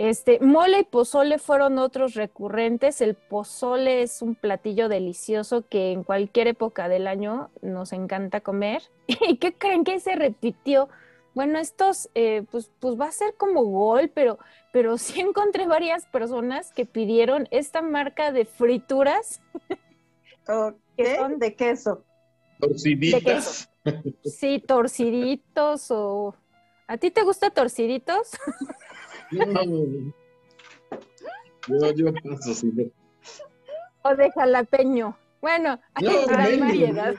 [0.00, 3.02] Este, mole y pozole fueron otros recurrentes.
[3.02, 8.80] El pozole es un platillo delicioso que en cualquier época del año nos encanta comer.
[9.28, 10.88] ¿Y qué creen que se repitió?
[11.34, 14.38] Bueno, estos, eh, pues, pues va a ser como gol, pero,
[14.72, 19.42] pero sí encontré varias personas que pidieron esta marca de frituras.
[20.96, 21.18] ¿Qué?
[21.36, 22.06] De queso.
[22.58, 23.68] Torciditas.
[24.24, 26.34] Sí, torciditos o...
[26.86, 28.30] ¿A ti te gusta torciditos?
[29.30, 30.12] No.
[31.68, 32.92] Yo, yo paso, sí.
[34.02, 35.16] o de jalapeño.
[35.40, 37.14] Bueno, hay No, gran variedad.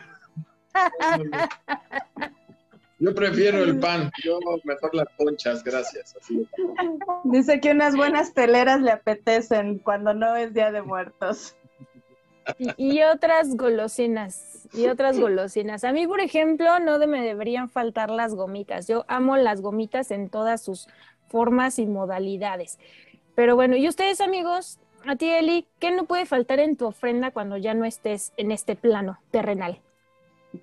[2.99, 4.11] Yo prefiero el pan.
[4.23, 6.15] Yo mejor las conchas, gracias.
[6.21, 6.47] Así.
[7.23, 11.55] Dice que unas buenas teleras le apetecen cuando no es Día de Muertos.
[12.57, 15.83] Y, y otras golosinas, y otras golosinas.
[15.83, 18.87] A mí, por ejemplo, no de- me deberían faltar las gomitas.
[18.87, 20.87] Yo amo las gomitas en todas sus
[21.31, 22.77] formas y modalidades.
[23.33, 27.31] Pero bueno, y ustedes, amigos, a ti, Eli, ¿qué no puede faltar en tu ofrenda
[27.31, 29.81] cuando ya no estés en este plano terrenal?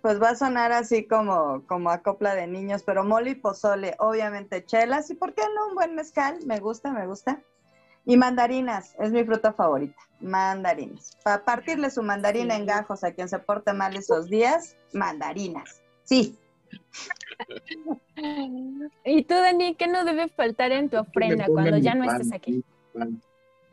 [0.03, 3.97] Pues va a sonar así como, como a copla de niños, pero mole y pozole,
[3.99, 7.43] obviamente chelas, y por qué no un buen mezcal, me gusta, me gusta.
[8.05, 11.17] Y mandarinas, es mi fruta favorita, mandarinas.
[11.25, 15.83] Para partirle su mandarina en gajos a quien se porte mal esos días, mandarinas.
[16.05, 16.39] Sí,
[19.05, 22.33] Y tú, Dani, ¿qué no debe faltar en tu ofrenda cuando ya no pan, estés
[22.33, 22.53] aquí?
[22.53, 22.63] Mi
[22.93, 23.23] pan,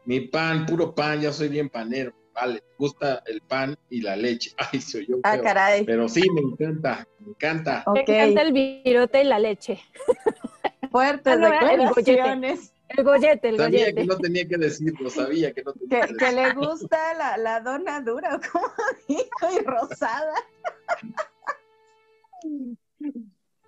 [0.05, 2.13] mi pan, puro pan, ya soy bien panero.
[2.33, 4.51] Vale, me gusta el pan y la leche.
[4.71, 5.17] Ay, soy yo.
[5.23, 5.85] Ah, caray.
[5.85, 7.83] Pero sí, me encanta, me encanta.
[7.93, 9.79] Me encanta el virote y la leche.
[10.91, 12.01] Fuertes Ah, no, el gollete.
[12.11, 12.71] declaraciones.
[12.89, 14.01] El gollete, el Sabía gollete.
[14.01, 17.35] que no tenía que decirlo, sabía que no tenía Que, que que le gusta la,
[17.37, 18.67] la dona dura, como
[19.07, 20.33] dijo, y rosada.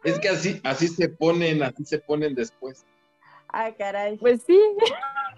[0.04, 2.86] Es que así, así se ponen, así se ponen después.
[3.50, 4.18] Ah, caray.
[4.18, 4.60] Pues sí.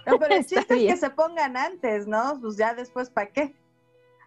[0.05, 2.39] No, pero el chiste es que se pongan antes, ¿no?
[2.41, 3.55] Pues ya después, ¿para qué?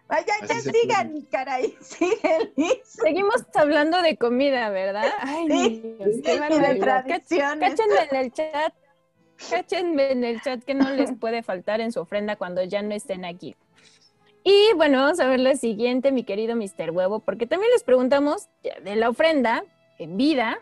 [0.09, 2.49] Ay, ya, ya se sigan, caray, sigan.
[2.83, 5.11] Seguimos hablando de comida, ¿verdad?
[5.21, 7.05] Ay, Sí, Dios, y qué de barbaridad.
[7.05, 7.69] tradiciones.
[7.69, 8.73] Cáchenme en el chat,
[9.49, 12.93] cáchenme en el chat que no les puede faltar en su ofrenda cuando ya no
[12.93, 13.55] estén aquí.
[14.43, 16.91] Y bueno, vamos a ver la siguiente, mi querido Mr.
[16.91, 18.49] Huevo, porque también les preguntamos
[18.83, 19.63] de la ofrenda
[19.97, 20.57] en vida,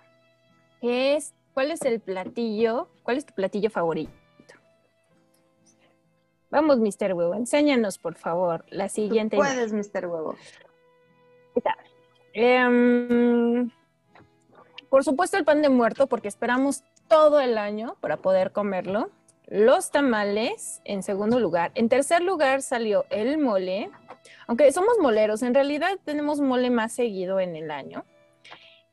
[0.81, 4.11] es cuál es el platillo, cuál es tu platillo favorito.
[6.51, 7.13] Vamos, Mr.
[7.13, 9.37] Huevo, enséñanos, por favor, la siguiente.
[9.37, 10.05] Puedes, Mr.
[10.07, 10.35] Huevo.
[12.33, 13.69] Em,
[14.89, 19.09] por supuesto el pan de muerto, porque esperamos todo el año para poder comerlo.
[19.51, 21.73] Los tamales en segundo lugar.
[21.75, 23.89] En tercer lugar salió el mole.
[24.47, 28.05] Aunque somos moleros, en realidad tenemos mole más seguido en el año.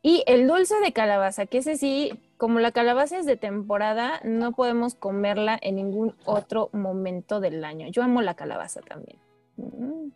[0.03, 4.51] Y el dulce de calabaza, que ese sí, como la calabaza es de temporada, no
[4.51, 7.87] podemos comerla en ningún otro momento del año.
[7.93, 9.21] Yo amo la calabaza también.
[9.59, 10.11] Mm.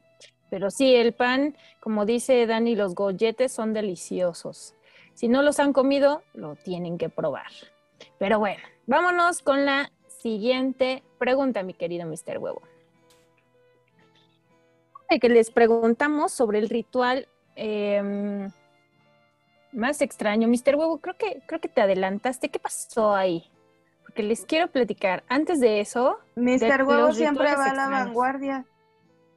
[0.51, 4.74] Pero sí, el pan, como dice Dani, los golletes son deliciosos.
[5.14, 7.47] Si no los han comido, lo tienen que probar.
[8.18, 12.38] Pero bueno, vámonos con la siguiente pregunta, mi querido Mr.
[12.38, 12.62] Huevo.
[15.10, 18.50] De que les preguntamos sobre el ritual em,
[19.72, 20.48] más extraño.
[20.48, 20.76] Mr.
[20.76, 22.48] Huevo, creo que, creo que te adelantaste.
[22.48, 23.50] ¿Qué pasó ahí?
[24.02, 25.24] Porque les quiero platicar.
[25.28, 26.84] Antes de eso, Mr.
[26.84, 28.64] Huevo siempre va a la vanguardia.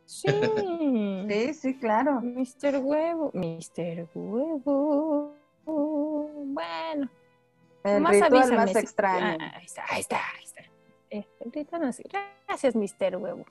[0.06, 0.28] Sí.
[1.28, 2.22] Sí, sí, claro.
[2.22, 2.78] Mr.
[2.78, 4.08] Huevo, Mr.
[4.14, 5.34] Huevo.
[5.66, 7.10] Bueno.
[7.84, 9.38] El Más ritual avísame más extraño.
[9.40, 10.45] Ah, ahí está, ahí está, ahí
[11.80, 12.02] más-
[12.48, 13.18] Gracias, Mr.
[13.18, 13.46] Huevo.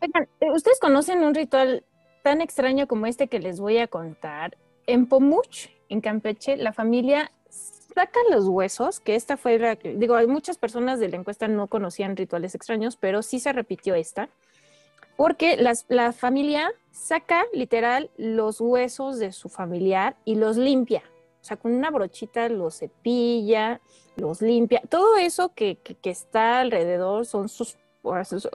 [0.00, 1.84] Eh, ¿ustedes conocen un ritual
[2.22, 4.56] tan extraño como este que les voy a contar?
[4.86, 10.58] En Pomuch, en Campeche, la familia saca los huesos, que esta fue, digo, hay muchas
[10.58, 14.28] personas de la encuesta no conocían rituales extraños, pero sí se repitió esta,
[15.16, 21.02] porque las- la familia saca literal los huesos de su familiar y los limpia.
[21.44, 23.78] O sea, con una brochita los cepilla,
[24.16, 24.80] los limpia.
[24.88, 27.76] Todo eso que, que- que está alrededor son sus,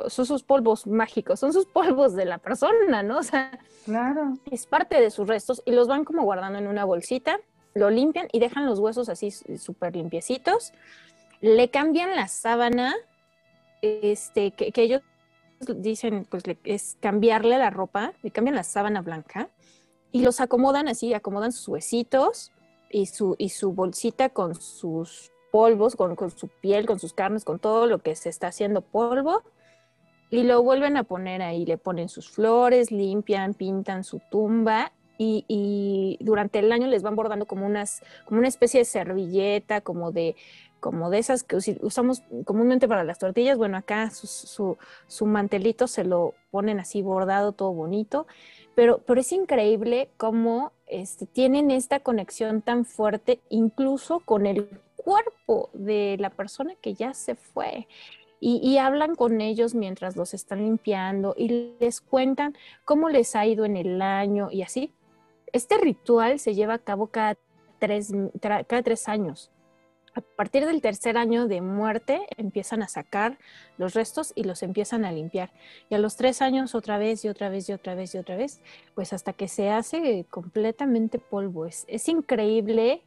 [0.07, 3.19] son sus polvos mágicos, son sus polvos de la persona, ¿no?
[3.19, 4.33] O sea, Claro.
[4.49, 7.39] es parte de sus restos y los van como guardando en una bolsita,
[7.75, 10.73] lo limpian y dejan los huesos así súper limpiecitos.
[11.41, 12.95] Le cambian la sábana,
[13.83, 15.01] este, que, que ellos
[15.75, 19.47] dicen, pues le- es cambiarle la ropa, le cambian la sábana blanca
[20.11, 22.51] y los acomodan así, acomodan sus huesitos
[22.89, 27.43] y su, y su bolsita con sus polvos, con, con su piel, con sus carnes,
[27.43, 29.43] con todo lo que se está haciendo polvo
[30.29, 35.43] y lo vuelven a poner ahí, le ponen sus flores, limpian, pintan su tumba y,
[35.47, 40.11] y durante el año les van bordando como unas, como una especie de servilleta, como
[40.11, 40.35] de,
[40.79, 43.57] como de esas que usamos comúnmente para las tortillas.
[43.57, 44.77] Bueno, acá su, su,
[45.07, 48.27] su mantelito se lo ponen así bordado, todo bonito.
[48.79, 55.69] Pero, pero es increíble cómo este, tienen esta conexión tan fuerte, incluso con el cuerpo
[55.73, 57.89] de la persona que ya se fue.
[58.39, 62.55] Y, y hablan con ellos mientras los están limpiando y les cuentan
[62.85, 64.93] cómo les ha ido en el año y así.
[65.51, 67.37] Este ritual se lleva a cabo cada
[67.79, 69.51] tres, cada tres años.
[70.19, 73.37] A partir del tercer año de muerte empiezan a sacar
[73.77, 75.53] los restos y los empiezan a limpiar.
[75.89, 78.35] Y a los tres años otra vez y otra vez y otra vez y otra
[78.35, 78.59] vez,
[78.95, 81.65] pues hasta que se hace completamente polvo.
[81.65, 83.01] Es, es increíble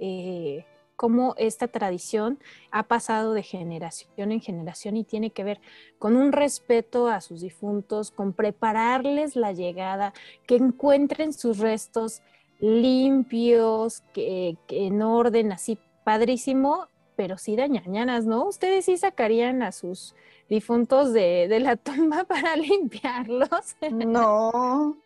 [0.00, 0.64] eh,
[0.96, 2.40] cómo esta tradición
[2.72, 5.60] ha pasado de generación en generación y tiene que ver
[6.00, 10.14] con un respeto a sus difuntos, con prepararles la llegada,
[10.48, 12.22] que encuentren sus restos
[12.58, 16.86] limpios, que, que en orden, así padrísimo,
[17.16, 18.44] pero sí dañañanas, ¿no?
[18.46, 20.14] Ustedes sí sacarían a sus
[20.48, 23.48] difuntos de, de la tumba para limpiarlos.
[23.90, 24.96] No,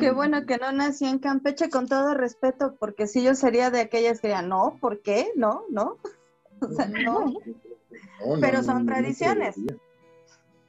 [0.00, 3.80] qué bueno que no nací en Campeche con todo respeto, porque si yo sería de
[3.80, 5.30] aquellas que dirían, no, ¿por qué?
[5.36, 5.98] No, no.
[6.62, 7.26] O sea, no.
[7.26, 9.56] No, no, Pero son no, no tradiciones.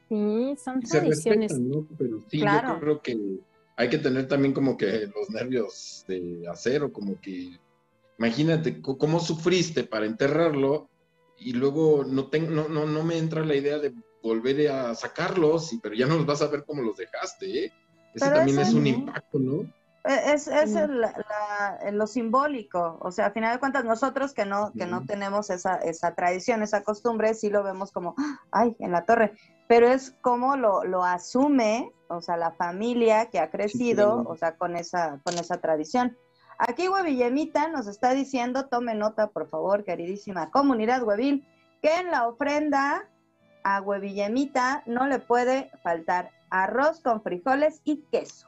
[0.10, 1.54] Sí, son Se tradiciones.
[1.54, 1.88] respetan, ¿no?
[1.98, 2.74] Pero sí, Claro.
[2.74, 3.18] yo creo que
[3.78, 7.58] hay que tener también como que los nervios de acero, como que
[8.18, 10.90] imagínate cómo sufriste para enterrarlo
[11.38, 13.94] y luego no, ten- no, no, no me entra la idea de
[14.24, 17.72] volver a sacarlos, pero ya no los vas a ver cómo los dejaste, ¿eh?
[18.16, 19.62] Ese Pero también eso es un impacto, ¿no?
[20.04, 20.78] E- Es, es Sí.
[20.78, 25.06] el- la- lo simbólico, o sea, a final de cuentas nosotros que no, que no
[25.06, 28.16] tenemos esa, esa tradición, esa costumbre, sí lo vemos como,
[28.52, 29.34] ay, en la torre,
[29.68, 34.56] pero es como lo, lo asume, o sea, la familia que ha crecido, o sea,
[34.56, 36.18] con esa, con esa tradición.
[36.58, 41.46] Aquí Huevillemita nos está diciendo, tome nota, por favor, queridísima comunidad Huevil,
[41.82, 43.08] que en la ofrenda
[43.64, 48.48] a Huevillemita no le puede faltar arroz con frijoles y queso.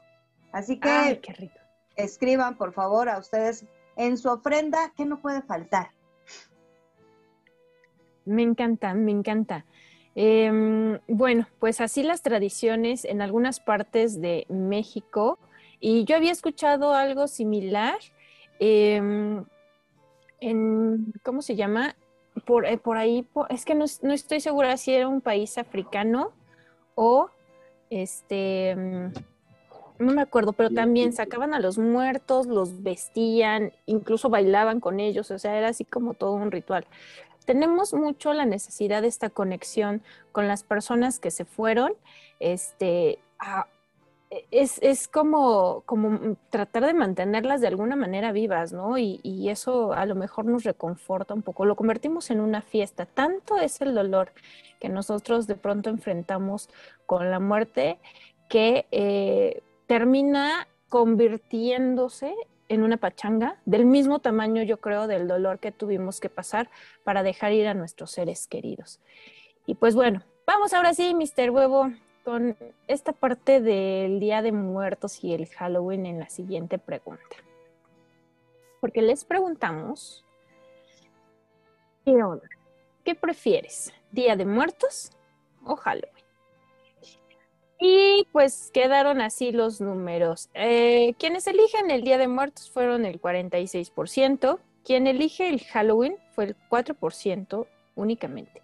[0.51, 1.60] Así que Ay, qué rico.
[1.95, 5.89] escriban, por favor, a ustedes en su ofrenda qué no puede faltar.
[8.26, 9.66] Me encanta, me encanta.
[10.16, 15.38] Em, bueno, pues así las tradiciones en algunas partes de México.
[15.80, 17.97] Y yo había escuchado algo similar
[18.59, 19.45] em,
[20.39, 21.95] en, ¿cómo se llama?
[22.45, 25.57] Por, eh, por ahí, por- es que no, no estoy segura si era un país
[25.57, 26.32] africano
[26.95, 27.30] o
[27.89, 34.80] este, mm, no me acuerdo, pero también sacaban a los muertos, los vestían, incluso bailaban
[34.80, 36.86] con ellos, o sea, era así como todo un ritual
[37.45, 41.93] tenemos mucho la necesidad de esta conexión con las personas que se fueron.
[42.39, 43.65] Este, a-
[44.51, 48.97] es, es como, como tratar de mantenerlas de alguna manera vivas, ¿no?
[48.97, 51.65] Y, y eso a lo mejor nos reconforta un poco.
[51.65, 53.05] Lo convertimos en una fiesta.
[53.05, 54.32] Tanto es el dolor
[54.80, 56.69] que nosotros de pronto enfrentamos
[57.05, 57.99] con la muerte
[58.49, 62.36] que eh, termina convirtiéndose
[62.67, 66.69] en una pachanga del mismo tamaño, yo creo, del dolor que tuvimos que pasar
[67.03, 68.99] para dejar ir a nuestros seres queridos.
[69.65, 71.49] Y pues bueno, vamos ahora sí, Mr.
[71.49, 71.91] Huevo,
[72.88, 77.36] esta parte del Día de Muertos y el Halloween en la siguiente pregunta.
[78.82, 80.25] Porque les preguntamos,
[82.05, 82.47] ¿qué onda?
[83.03, 83.93] ¿Qué prefieres?
[84.11, 85.11] ¿Día de Muertos
[85.63, 86.23] o Halloween?
[87.80, 90.49] Y pues quedaron así los números.
[90.53, 94.59] Eh, quienes eligen el Día de Muertos fueron el 46%.
[94.84, 98.61] Quien elige el Halloween fue el 4% únicamente.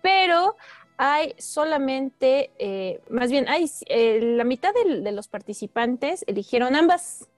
[0.00, 0.56] Pero
[0.96, 7.28] hay solamente, eh, más bien, hay eh, la mitad de los participantes eligieron ambas.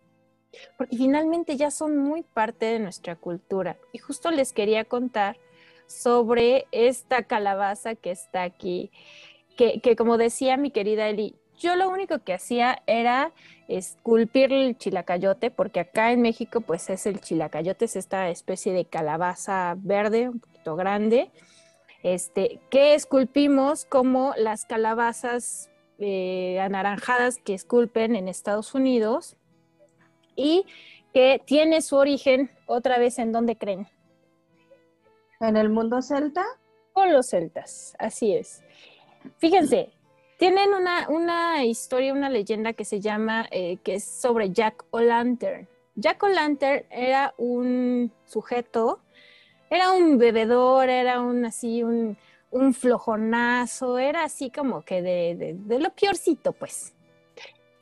[0.79, 3.77] Porque finalmente ya son muy parte de nuestra cultura.
[3.93, 5.37] Y justo les quería contar
[5.87, 8.91] sobre esta calabaza que está aquí
[9.57, 13.33] que, que como decía mi querida Eli, yo lo único que hacía era
[13.67, 18.85] esculpir el chilacayote, porque acá en México pues es el chilacayote, es esta especie de
[18.85, 21.31] calabaza verde, un poquito grande,
[22.03, 29.37] este, que esculpimos como las calabazas eh, anaranjadas que esculpen en Estados Unidos
[30.35, 30.67] y
[31.15, 33.89] que tiene su origen otra vez en donde creen.
[35.41, 36.45] ¿En el mundo celta?
[36.93, 38.63] Con los celtas, así es.
[39.39, 39.91] Fíjense,
[40.39, 45.69] tienen una, una historia, una leyenda que se llama, eh, que es sobre Jack O'Lantern.
[45.95, 49.01] Jack O'Lantern era un sujeto,
[49.71, 52.17] era un bebedor, era un así, un,
[52.51, 56.95] un flojonazo, era así como que de, de, lo peorcito, pues.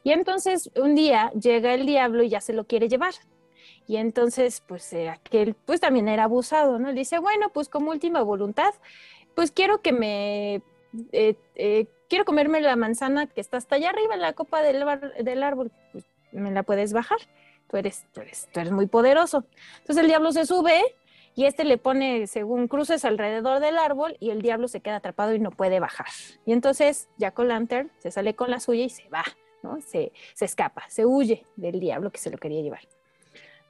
[0.02, 3.14] Y entonces un día llega el diablo y ya se lo quiere llevar.
[3.86, 6.88] Y entonces, pues eh, aquel, pues también era abusado, ¿no?
[6.88, 8.72] Le dice, bueno, pues como última voluntad,
[9.34, 10.62] pues quiero que me,
[11.12, 14.84] eh, eh, quiero comerme la manzana que está hasta allá arriba en la copa del,
[14.84, 17.18] bar- del árbol, pues me la puedes bajar.
[17.70, 19.44] Tú eres, tú eres, tú eres muy poderoso.
[19.80, 20.82] Entonces el diablo se sube
[21.34, 25.34] y este le pone, según cruces alrededor del árbol y el diablo se queda atrapado
[25.34, 26.06] y no puede bajar.
[26.46, 29.24] Y entonces Jack O'Lantern se sale con la suya y se va,
[29.62, 29.80] ¿no?
[29.80, 32.82] Se, se escapa, se huye del diablo que se lo quería llevar.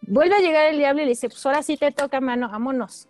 [0.03, 3.09] Vuelve a llegar el diablo y le dice, pues ahora sí te toca, mano, vámonos.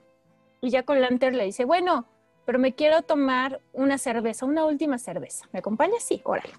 [0.61, 2.07] Y Jack O'Lantern le dice, bueno,
[2.45, 5.47] pero me quiero tomar una cerveza, una última cerveza.
[5.53, 6.03] ¿Me acompañas?
[6.03, 6.53] Sí, órale.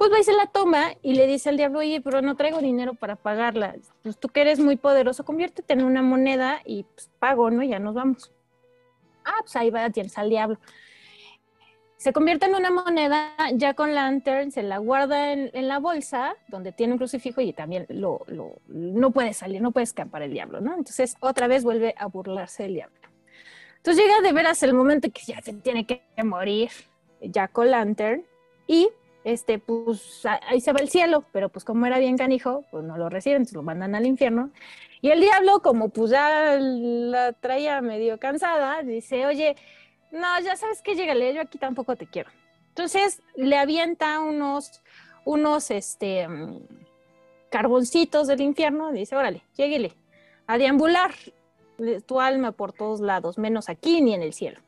[0.00, 2.60] Pues va y se la toma y le dice al diablo, oye, pero no traigo
[2.60, 3.76] dinero para pagarla.
[4.02, 7.62] Pues tú que eres muy poderoso, conviértete en una moneda y pues pago, ¿no?
[7.62, 8.32] Ya nos vamos.
[9.26, 10.58] Ah, pues ahí va, tienes al diablo.
[11.98, 16.34] Se convierte en una moneda, ya con Lantern se la guarda en, en la bolsa,
[16.48, 20.32] donde tiene un crucifijo y también lo, lo- no puede salir, no puede escapar el
[20.32, 20.70] diablo, ¿no?
[20.78, 22.96] Entonces otra vez vuelve a burlarse del diablo.
[23.76, 26.70] Entonces llega de veras el momento que ya se tiene que morir
[27.20, 28.24] Jack O'Lantern
[28.66, 28.88] y
[29.24, 32.96] este, pues ahí se va el cielo, pero pues como era bien canijo, pues no
[32.96, 34.50] lo reciben, entonces lo mandan al infierno.
[35.02, 39.56] Y el diablo, como pues ya la traía medio cansada, dice, oye,
[40.10, 42.30] no, ya sabes que llegale, yo aquí tampoco te quiero.
[42.68, 44.82] Entonces le avienta unos,
[45.24, 46.26] unos, este,
[47.50, 49.92] carboncitos del infierno, dice, órale, lléguele,
[50.46, 51.12] a deambular
[51.78, 54.60] de tu alma por todos lados, menos aquí ni en el cielo.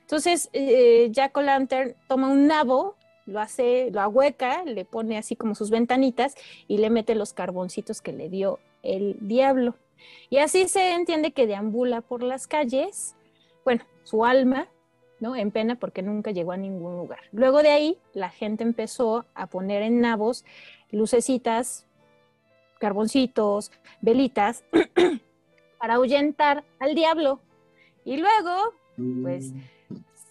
[0.00, 2.96] Entonces, eh, Jack O'Lantern toma un nabo,
[3.26, 6.34] lo hace, lo ahueca, le pone así como sus ventanitas
[6.68, 9.74] y le mete los carboncitos que le dio el diablo.
[10.28, 13.16] Y así se entiende que deambula por las calles,
[13.64, 14.68] bueno, su alma,
[15.20, 15.36] ¿no?
[15.36, 17.20] En pena porque nunca llegó a ningún lugar.
[17.32, 20.44] Luego de ahí, la gente empezó a poner en nabos
[20.90, 21.86] lucecitas,
[22.78, 24.64] carboncitos, velitas,
[25.78, 27.40] para ahuyentar al diablo.
[28.04, 28.74] Y luego,
[29.22, 29.52] pues,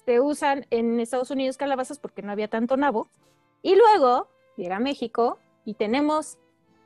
[0.10, 3.08] se usan en Estados Unidos calabazas porque no había tanto nabo.
[3.62, 6.40] Y luego llega a México y tenemos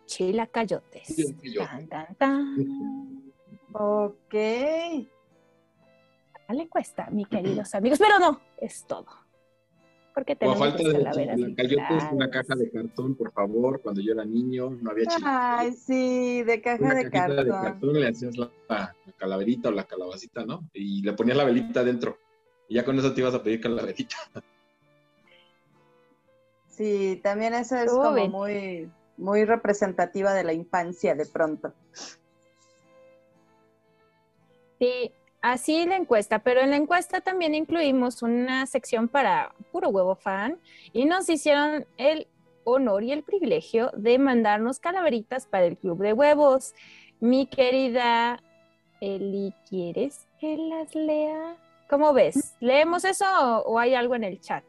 [0.07, 1.33] chilacayotes.
[1.57, 3.33] Tan, tan, tan.
[3.71, 4.35] Ok.
[6.49, 7.97] A la encuesta, mi queridos amigos.
[7.97, 9.05] Pero no, es todo.
[10.13, 13.81] Porque O a tenemos falta de chilacayotes, una caja de cartón, por favor.
[13.81, 15.23] Cuando yo era niño, no había chilacayotes.
[15.25, 17.71] Ay, sí, de caja Una de cajita de cartón.
[17.71, 20.67] cartón, le hacías la, la calaverita o la calabacita, ¿no?
[20.73, 22.17] Y le ponías la velita adentro.
[22.73, 24.15] Y ya con eso te ibas a pedir calaverita.
[26.69, 31.71] Sí, también eso es como muy, muy representativa de la infancia de pronto.
[34.79, 35.11] Sí,
[35.43, 40.57] así la encuesta, pero en la encuesta también incluimos una sección para puro huevo fan
[40.93, 42.25] y nos hicieron el
[42.63, 46.73] honor y el privilegio de mandarnos calaveritas para el club de huevos.
[47.19, 48.41] Mi querida
[48.99, 51.55] Eli, ¿quieres que las lea?
[51.93, 52.55] ¿Cómo ves?
[52.59, 54.63] ¿Leemos eso o, o hay algo en el chat?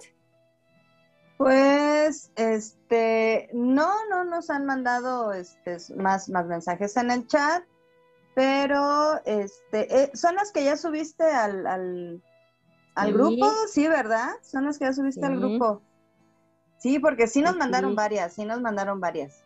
[1.38, 7.64] Pues, este, no, no nos han mandado este, más, más mensajes en el chat,
[8.34, 12.22] pero este, eh, son las que ya subiste al, al,
[12.94, 13.12] al Sí.
[13.14, 14.28] grupo, sí, ¿verdad?
[14.42, 15.80] Son las que ya subiste al grupo.
[16.76, 17.58] Sí, porque sí nos Sí.
[17.58, 19.42] mandaron varias, sí nos mandaron varias.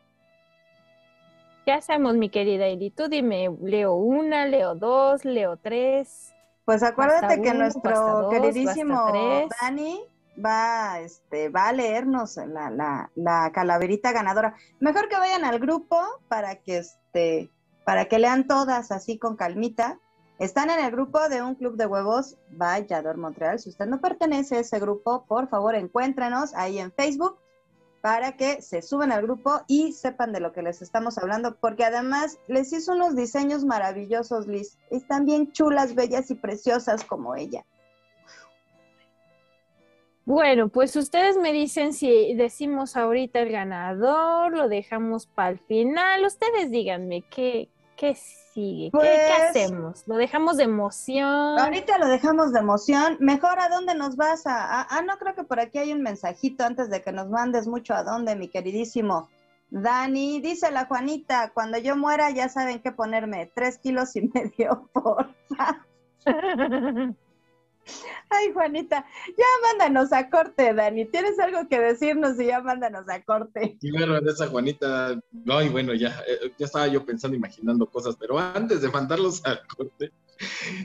[1.64, 2.90] ¿Qué hacemos, mi querida Eli?
[2.90, 6.34] Tú dime, leo una, leo dos, leo tres.
[6.68, 9.10] Pues acuérdate que nuestro dos, queridísimo.
[9.62, 10.04] Dani
[10.44, 14.54] va, este, va a leernos la, la, la calaverita ganadora.
[14.78, 15.98] Mejor que vayan al grupo
[16.28, 17.50] para que, este,
[17.86, 19.98] para que lean todas así con calmita.
[20.38, 23.58] Están en el grupo de un club de huevos Vallador Montreal.
[23.58, 27.38] Si usted no pertenece a ese grupo, por favor encuéntrenos ahí en Facebook
[28.00, 31.84] para que se suban al grupo y sepan de lo que les estamos hablando, porque
[31.84, 34.78] además les hizo unos diseños maravillosos, Liz.
[34.90, 37.64] Están bien chulas, bellas y preciosas como ella.
[40.24, 46.22] Bueno, pues ustedes me dicen si decimos ahorita el ganador, lo dejamos para el final.
[46.26, 50.04] Ustedes díganme qué, qué sigue, ¿Qué, qué Pues- hacemos.
[50.06, 51.58] ¿Lo dejamos de emoción?
[51.58, 53.16] Ahorita lo dejamos de emoción.
[53.20, 56.64] Mejor, ¿a dónde nos vas a, Ah, no, creo que por aquí hay un mensajito
[56.64, 59.28] antes de que nos mandes mucho a dónde, mi queridísimo
[59.70, 60.40] Dani.
[60.40, 63.50] Dice la Juanita, cuando yo muera ya saben qué ponerme.
[63.54, 65.28] Tres kilos y medio, por
[68.30, 71.06] Ay, Juanita, ya mándanos a corte, Dani.
[71.06, 73.76] ¿Tienes algo que decirnos y ya mándanos a corte?
[73.80, 78.16] Primero de esa Juanita, no, y bueno, ya, eh, ya estaba yo pensando, imaginando cosas,
[78.18, 80.12] pero antes de mandarlos al corte,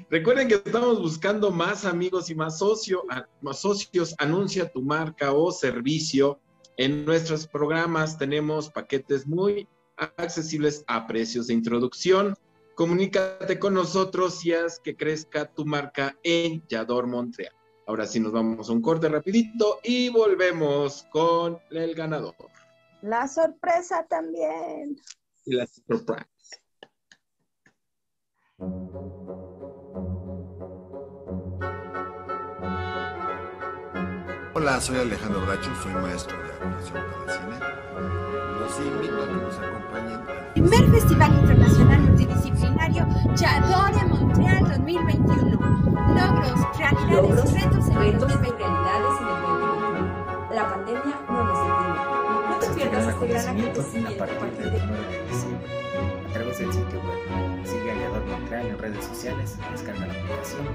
[0.09, 4.15] recuerden que estamos buscando más amigos y más, socio, a- más socios.
[4.17, 6.39] Anuncia tu marca o servicio.
[6.77, 12.35] En nuestros programas tenemos paquetes muy accesibles a precios de introducción.
[12.75, 17.53] Comunícate con nosotros y haz que crezca tu marca en Yador Montreal.
[17.85, 22.35] Ahora sí nos vamos a un corte rapidito y volvemos con el ganador
[23.01, 24.95] La sorpresa también.
[25.45, 26.29] y la surprise.
[34.55, 37.59] Hola, soy Alejandro Bracho, soy maestro de actuación para cine.
[38.59, 43.05] Los invito a que nos acompañen al Primer Festival Internacional Multidisciplinario
[43.35, 45.59] Yadore Montreal 2021.
[45.59, 48.83] Logros, realidades Logros, y retos en el retos y 2021.
[48.83, 50.55] realidades en el 2021.
[50.55, 51.99] La pandemia no nos detiene.
[52.49, 55.67] No te pierdas este gran acontecimiento a partir del 1 de diciembre
[56.29, 57.65] a través del sitio web.
[57.65, 60.65] Sigue a Yador Montreal en redes sociales, descarga la aplicación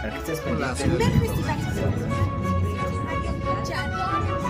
[0.00, 3.30] para que estés pendiente Primer Festival Internacional Multidisciplinario
[3.68, 4.41] Yadore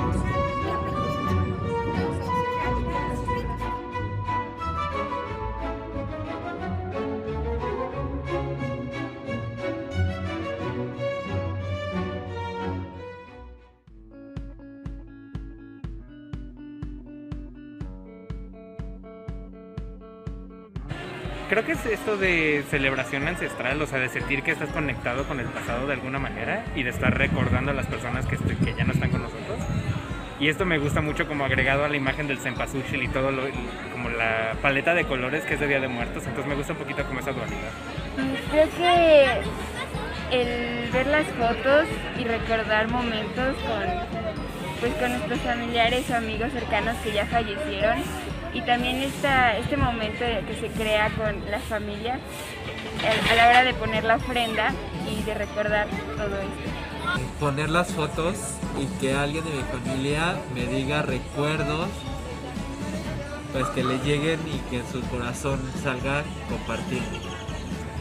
[21.53, 25.39] Creo que es esto de celebración ancestral, o sea, de sentir que estás conectado con
[25.39, 28.73] el pasado de alguna manera y de estar recordando a las personas que, est- que
[28.75, 29.59] ya no están con nosotros.
[30.41, 33.43] Y esto me gusta mucho como agregado a la imagen del cempasúchil y todo lo,
[33.93, 36.79] como la paleta de colores que es de Día de Muertos, entonces me gusta un
[36.79, 37.71] poquito como esa dualidad.
[38.51, 39.27] Creo que
[40.35, 41.87] el ver las fotos
[42.19, 43.85] y recordar momentos con,
[44.81, 47.99] pues, con nuestros familiares o amigos cercanos que ya fallecieron
[48.55, 52.19] y también esta, este momento que se crea con la familia
[53.03, 54.73] a, a la hora de poner la ofrenda
[55.11, 55.87] y de recordar
[56.17, 57.39] todo esto.
[57.41, 58.37] Poner las fotos
[58.81, 61.89] y que alguien de mi familia me diga recuerdos,
[63.53, 67.03] pues que le lleguen y que en su corazón salga compartir.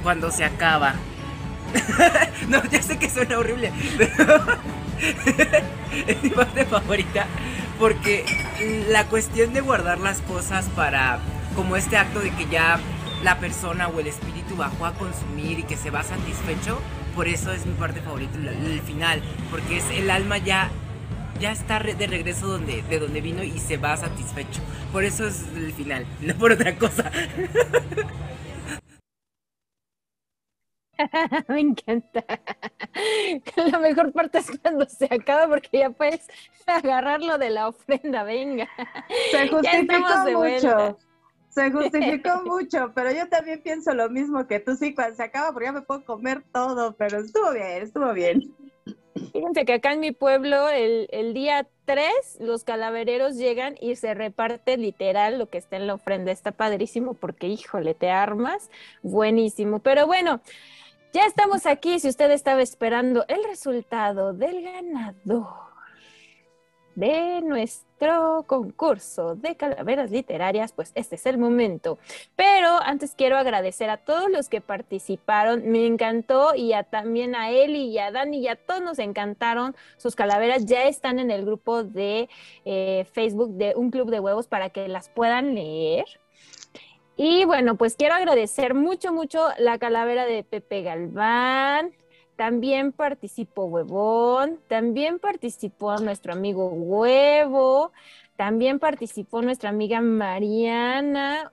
[0.04, 0.96] Cuando se acaba.
[2.50, 4.44] no, ya sé que suena horrible, pero
[6.08, 7.26] es mi parte favorita
[7.82, 8.24] porque
[8.90, 11.18] la cuestión de guardar las cosas para
[11.56, 12.80] como este acto de que ya
[13.24, 16.80] la persona o el espíritu bajó a consumir y que se va satisfecho,
[17.16, 20.70] por eso es mi parte favorita el, final, porque es el alma ya
[21.40, 24.62] ya está de regreso donde de donde vino y se va satisfecho.
[24.92, 27.10] Por eso es el final, no por otra cosa.
[31.48, 32.24] Me encanta.
[33.72, 36.28] La mejor parte es cuando se acaba porque ya puedes
[36.66, 38.68] agarrarlo de la ofrenda, venga.
[39.32, 40.76] Se justificó de vuelta.
[40.76, 40.98] mucho.
[41.50, 44.76] Se justificó mucho, pero yo también pienso lo mismo que tú.
[44.76, 48.56] Sí, cuando se acaba, porque ya me puedo comer todo, pero estuvo bien, estuvo bien.
[49.34, 52.06] Fíjense que acá en mi pueblo el, el día 3
[52.40, 56.32] los calavereros llegan y se reparte literal lo que está en la ofrenda.
[56.32, 58.70] Está padrísimo porque, híjole, te armas.
[59.04, 59.80] Buenísimo.
[59.80, 60.42] Pero bueno,
[61.14, 62.00] ya estamos aquí.
[62.00, 65.72] Si usted estaba esperando el resultado del ganador
[66.96, 71.98] de nuestro concurso de calaveras literarias, pues este es el momento.
[72.36, 77.50] Pero antes quiero agradecer a todos los que participaron, me encantó y a, también a
[77.50, 81.46] Eli y a Dani y a todos nos encantaron sus calaveras, ya están en el
[81.46, 82.30] grupo de
[82.66, 86.06] eh, Facebook de Un Club de Huevos para que las puedan leer.
[87.24, 91.92] Y bueno, pues quiero agradecer mucho, mucho la calavera de Pepe Galván,
[92.36, 97.92] también participó Huevón, también participó nuestro amigo Huevo,
[98.38, 101.52] también participó nuestra amiga Mariana.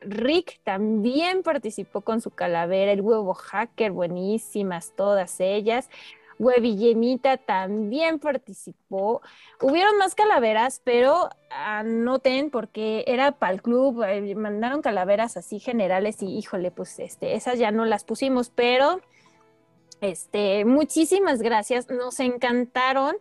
[0.00, 5.90] Rick también participó con su calavera, el huevo hacker, buenísimas todas ellas.
[6.38, 9.22] Huevillemita también participó.
[9.60, 16.22] Hubieron más calaveras, pero anoten porque era para el club, eh, mandaron calaveras así generales
[16.22, 19.00] y híjole, pues este, esas ya no las pusimos, pero
[20.00, 23.16] este, muchísimas gracias, nos encantaron.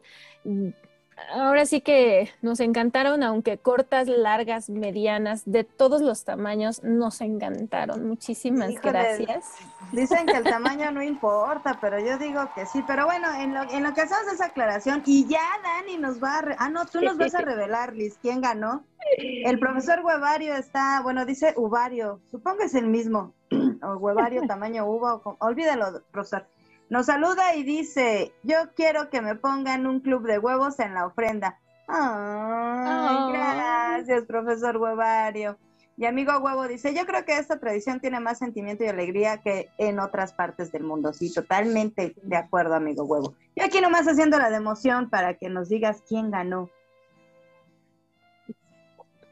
[1.34, 8.08] Ahora sí que nos encantaron, aunque cortas, largas, medianas, de todos los tamaños, nos encantaron.
[8.08, 9.46] Muchísimas Híjole, gracias.
[9.92, 12.84] Dicen que el tamaño no importa, pero yo digo que sí.
[12.88, 16.38] Pero bueno, en lo, en lo que hacemos esa aclaración, y ya Dani nos va
[16.40, 16.42] a...
[16.42, 18.84] re- ah, no, tú nos vas a revelar, Liz, ¿quién ganó?
[19.18, 23.34] El profesor Huevario está, bueno, dice Uvario, supongo es el mismo,
[23.84, 26.46] o Huevario tamaño uva, o olvídalo, profesor.
[26.90, 31.08] Nos saluda y dice, yo quiero que me pongan un club de huevos en la
[31.08, 31.60] ofrenda.
[31.88, 35.58] Ay, gracias, profesor Huevario.
[35.96, 39.70] Y amigo huevo dice, yo creo que esta tradición tiene más sentimiento y alegría que
[39.78, 41.14] en otras partes del mundo.
[41.14, 43.36] Sí, totalmente de acuerdo, amigo huevo.
[43.56, 46.70] Yo aquí nomás haciendo la de emoción para que nos digas quién ganó.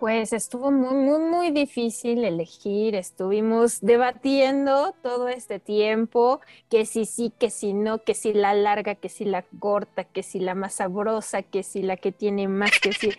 [0.01, 2.95] Pues estuvo muy, muy, muy difícil elegir.
[2.95, 6.41] Estuvimos debatiendo todo este tiempo,
[6.71, 10.23] que si sí, que si no, que si la larga, que si la corta, que
[10.23, 13.11] si la más sabrosa, que si la que tiene más, que si...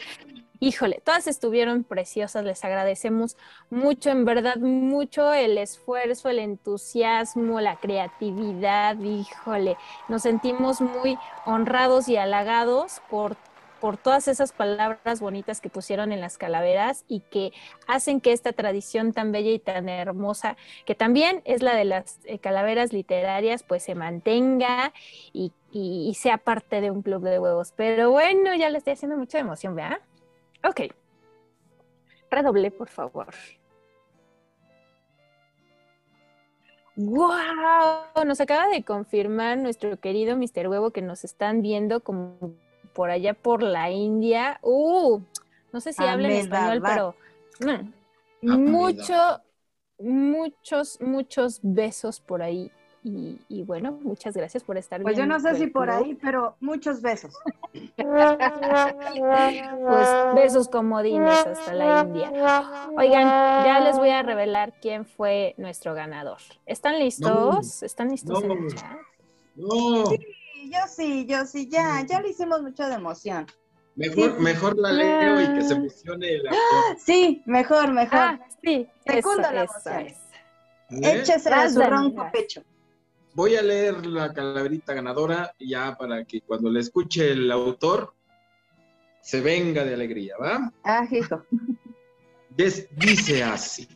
[0.59, 3.37] Híjole, todas estuvieron preciosas, les agradecemos
[3.71, 9.77] mucho, en verdad, mucho el esfuerzo, el entusiasmo, la creatividad, híjole,
[10.09, 13.37] nos sentimos muy honrados y halagados por
[13.83, 17.53] por todas esas palabras bonitas que pusieron en las calaveras y que
[17.89, 20.57] hacen que esta tradición tan bella y tan hermosa,
[20.87, 24.93] que también es la de las eh, calaveras literarias, pues se mantenga
[25.33, 25.53] y,
[26.17, 27.73] sea parte de un club de huevos.
[27.75, 29.99] Pero bueno, ya le estoy haciendo mucha emoción, ¿verdad?
[30.63, 30.83] Ok.
[32.31, 33.35] Redoble, por favor.
[36.95, 38.25] ¡Wow!
[38.25, 40.69] Nos acaba de confirmar nuestro querido Mr.
[40.69, 42.55] Huevo que nos están viendo como
[42.93, 44.59] por allá por la India.
[44.63, 45.21] Uh,
[45.73, 47.15] no sé si hablan español, pero
[47.61, 47.91] mm,
[48.43, 49.41] mucho,
[49.99, 52.71] muchos, muchos besos por ahí.
[53.05, 57.03] Y, bueno, muchas gracias por estar Pues yo no sé si por ahí, pero muchos
[57.03, 57.35] besos.
[57.97, 58.05] pues
[60.37, 62.31] besos comodines hasta la India.
[62.97, 63.25] Oigan,
[63.65, 66.39] ya les voy a revelar quién fue nuestro ganador.
[66.65, 67.83] ¿Están listos?
[67.83, 68.99] ¿Están listos en el chat?
[69.57, 70.05] No.
[70.73, 73.47] Yo sí, yo sí, ya, ya le hicimos mucho de emoción.
[73.95, 76.97] Mejor, mejor la leo y que se emocione el autor.
[77.05, 78.19] Sí, mejor, mejor.
[78.19, 80.07] Ah, sí, Segundo eso, la eso emoción.
[80.07, 80.17] es.
[81.05, 81.21] ¿Eh?
[81.21, 82.63] Échese a su ronco pecho.
[83.35, 88.15] Voy a leer la calaverita ganadora ya para que cuando le escuche el autor
[89.21, 90.73] se venga de alegría, ¿va?
[90.85, 91.45] Ah, hijo.
[92.51, 93.89] Des- dice así.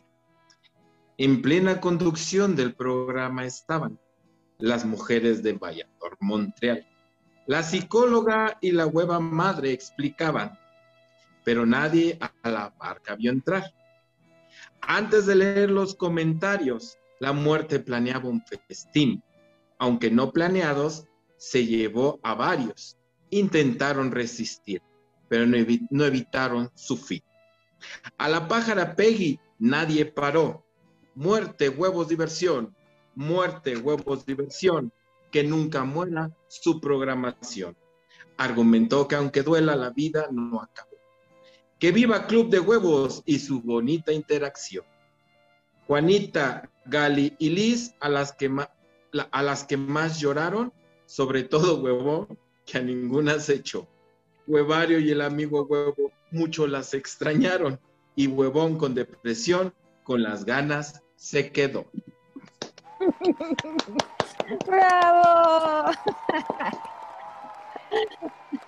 [1.17, 3.99] En plena conducción del programa estaban
[4.59, 6.87] las mujeres de Valladolid, Montreal.
[7.45, 10.57] La psicóloga y la hueva madre explicaban,
[11.43, 13.73] pero nadie a la barca vio entrar.
[14.81, 19.23] Antes de leer los comentarios, la muerte planeaba un festín.
[19.79, 21.05] Aunque no planeados,
[21.37, 22.97] se llevó a varios.
[23.29, 24.81] Intentaron resistir,
[25.29, 25.57] pero no,
[25.89, 27.21] no evitaron su fin.
[28.17, 30.65] A la pájara Peggy nadie paró.
[31.15, 32.75] Muerte, huevos, diversión.
[33.17, 34.93] Muerte, huevos, diversión.
[35.31, 37.75] Que nunca muera su programación.
[38.37, 40.91] Argumentó que aunque duela la vida no acabó.
[41.79, 44.85] Que viva Club de Huevos y su bonita interacción.
[45.87, 48.51] Juanita, Gali y Liz, a las que,
[49.31, 50.71] a las que más lloraron,
[51.07, 52.37] sobre todo Huevón,
[52.67, 53.87] que a ninguna se echó.
[54.45, 57.79] Huevario y el amigo Huevo mucho las extrañaron
[58.15, 59.73] y Huevón con depresión,
[60.03, 61.89] con las ganas, se quedó.
[64.65, 65.91] ¡Bravo!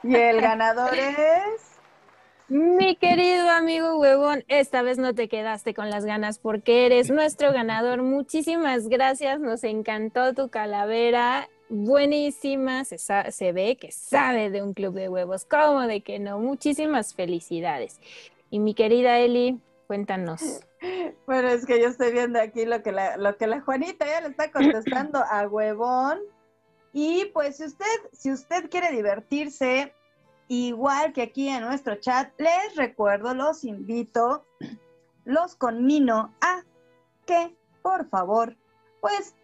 [0.03, 1.69] Y el ganador es.
[2.47, 7.53] Mi querido amigo huevón, esta vez no te quedaste con las ganas porque eres nuestro
[7.53, 8.01] ganador.
[8.01, 11.47] Muchísimas gracias, nos encantó tu calavera.
[11.69, 15.45] Buenísima, se, se ve que sabe de un club de huevos.
[15.45, 16.39] ¿Cómo de que no?
[16.39, 17.99] Muchísimas felicidades.
[18.49, 20.61] Y mi querida Eli, cuéntanos.
[21.25, 24.21] Bueno, es que yo estoy viendo aquí lo que la, lo que la Juanita ya
[24.21, 26.19] le está contestando a huevón.
[26.93, 29.93] Y pues si usted, si usted quiere divertirse,
[30.47, 34.45] igual que aquí en nuestro chat, les recuerdo, los invito,
[35.25, 36.63] los conmino a
[37.25, 38.57] que, por favor,
[39.01, 39.35] pues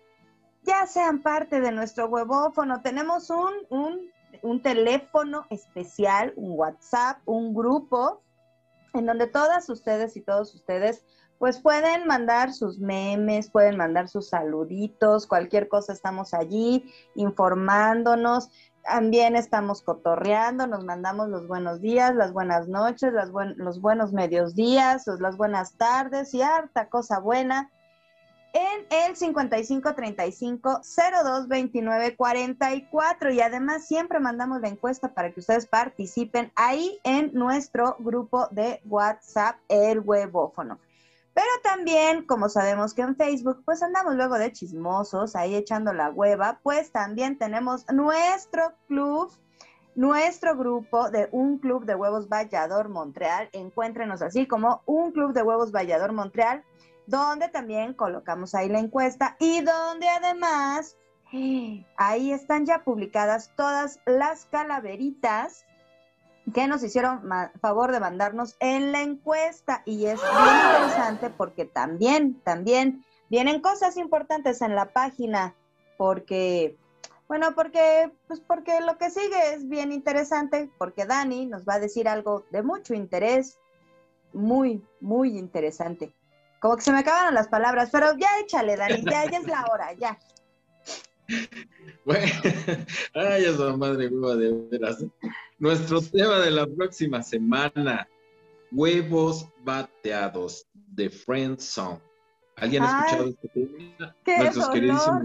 [0.63, 2.81] ya sean parte de nuestro huevófono.
[2.81, 8.23] Tenemos un, un, un teléfono especial, un WhatsApp, un grupo,
[8.95, 11.05] en donde todas ustedes y todos ustedes
[11.39, 16.85] pues pueden mandar sus memes, pueden mandar sus saluditos, cualquier cosa estamos allí
[17.15, 18.49] informándonos.
[18.83, 24.55] También estamos cotorreando, nos mandamos los buenos días, las buenas noches, las los buenos medios
[24.55, 27.71] días, las buenas tardes y harta cosa buena
[28.55, 30.81] en el 5535
[31.23, 37.33] 02 29 44 y además siempre mandamos la encuesta para que ustedes participen ahí en
[37.33, 40.79] nuestro grupo de WhatsApp El Huevófono.
[41.35, 46.09] Pero también, como sabemos que en Facebook, pues andamos luego de chismosos, ahí echando la
[46.09, 49.29] hueva, pues también tenemos nuestro club,
[49.95, 53.49] nuestro grupo de un club de huevos Vallador Montreal.
[53.51, 56.63] Encuéntrenos así como un club de huevos Vallador Montreal,
[57.05, 60.95] donde también colocamos ahí la encuesta y donde además
[61.97, 65.65] Ahí están ya publicadas todas las calaveritas
[66.53, 67.27] que nos hicieron
[67.59, 73.97] favor de mandarnos en la encuesta y es bien interesante porque también, también vienen cosas
[73.97, 75.55] importantes en la página
[75.97, 76.77] porque,
[77.27, 81.79] bueno, porque, pues porque lo que sigue es bien interesante porque Dani nos va a
[81.79, 83.57] decir algo de mucho interés,
[84.33, 86.13] muy, muy interesante.
[86.59, 89.65] Como que se me acabaron las palabras, pero ya échale, Dani, ya, ya es la
[89.71, 90.17] hora, ya.
[92.05, 92.31] Bueno,
[93.13, 95.03] ay, esa madre hueva de veras.
[95.57, 98.07] Nuestro tema de la próxima semana,
[98.71, 101.99] huevos bateados de Friend Song.
[102.57, 104.15] ¿Alguien ha Ay, escuchado este tema?
[104.23, 105.23] qué Nuestros queridísimos,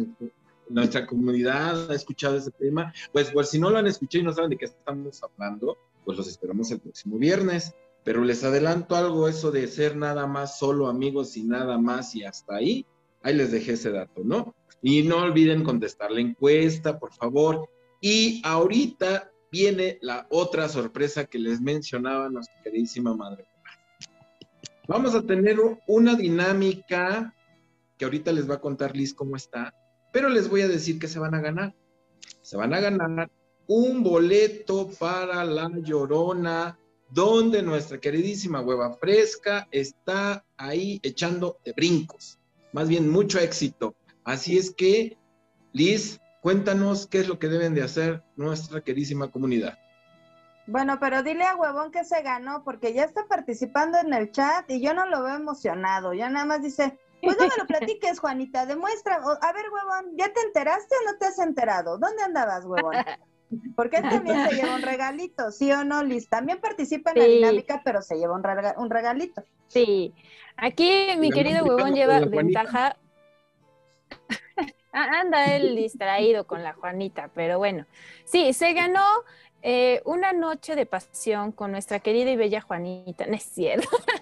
[0.68, 2.92] nuestra comunidad ha escuchado este tema.
[3.12, 6.16] Pues, pues si no lo han escuchado y no saben de qué estamos hablando, pues
[6.16, 7.74] los esperamos el próximo viernes.
[8.04, 12.24] Pero les adelanto algo, eso de ser nada más solo amigos y nada más y
[12.24, 12.86] hasta ahí,
[13.22, 14.54] ahí les dejé ese dato, ¿no?
[14.82, 17.68] Y no olviden contestar la encuesta, por favor.
[18.00, 23.46] Y ahorita viene la otra sorpresa que les mencionaba nuestra queridísima madre.
[24.88, 27.34] Vamos a tener una dinámica
[27.96, 29.74] que ahorita les va a contar Liz cómo está,
[30.12, 31.74] pero les voy a decir que se van a ganar.
[32.40, 33.30] Se van a ganar
[33.66, 36.76] un boleto para la Llorona,
[37.08, 42.38] donde nuestra queridísima hueva fresca está ahí echando de brincos.
[42.72, 43.94] Más bien, mucho éxito.
[44.24, 45.18] Así es que,
[45.72, 49.78] Liz, cuéntanos qué es lo que deben de hacer nuestra queridísima comunidad.
[50.66, 54.70] Bueno, pero dile a Huevón que se ganó, porque ya está participando en el chat
[54.70, 56.12] y yo no lo veo emocionado.
[56.14, 59.18] Ya nada más dice, pues no me lo platiques, Juanita, demuestra.
[59.24, 61.98] o- a ver, Huevón, ¿ya te enteraste o no te has enterado?
[61.98, 63.04] ¿Dónde andabas, Huevón?
[63.74, 66.28] Porque él también se lleva un regalito, ¿sí o no, Liz?
[66.28, 69.42] También participa en la dinámica, pero se lleva un, rega- un regalito.
[69.66, 70.14] Sí,
[70.56, 72.96] aquí mi querido huevón lleva ventaja.
[74.92, 77.86] Ah, Anda él distraído con la Juanita, pero bueno.
[78.24, 79.04] Sí, se ganó
[79.62, 83.26] eh, una noche de pasión con nuestra querida y bella Juanita.
[83.26, 83.88] No es cierto.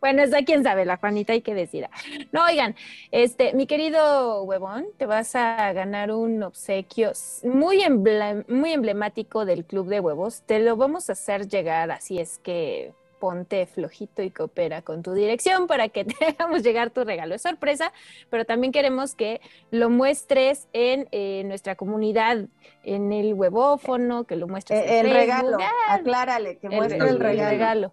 [0.00, 1.88] Bueno, eso quién sabe, la Juanita hay que decir.
[2.32, 2.76] No, oigan,
[3.10, 7.12] este, mi querido huevón, te vas a ganar un obsequio
[7.44, 10.42] muy, emble- muy emblemático del Club de Huevos.
[10.46, 12.94] Te lo vamos a hacer llegar, así es que
[13.26, 17.34] ponte flojito y coopera con tu dirección para que te hagamos llegar tu regalo.
[17.34, 17.92] Es sorpresa,
[18.30, 19.40] pero también queremos que
[19.72, 22.46] lo muestres en eh, nuestra comunidad,
[22.84, 25.18] en el huevófono, que lo muestres en Eh, el Facebook.
[25.18, 27.50] regalo, Ah, aclárale, que el- muestre el, el regalo.
[27.50, 27.92] regalo.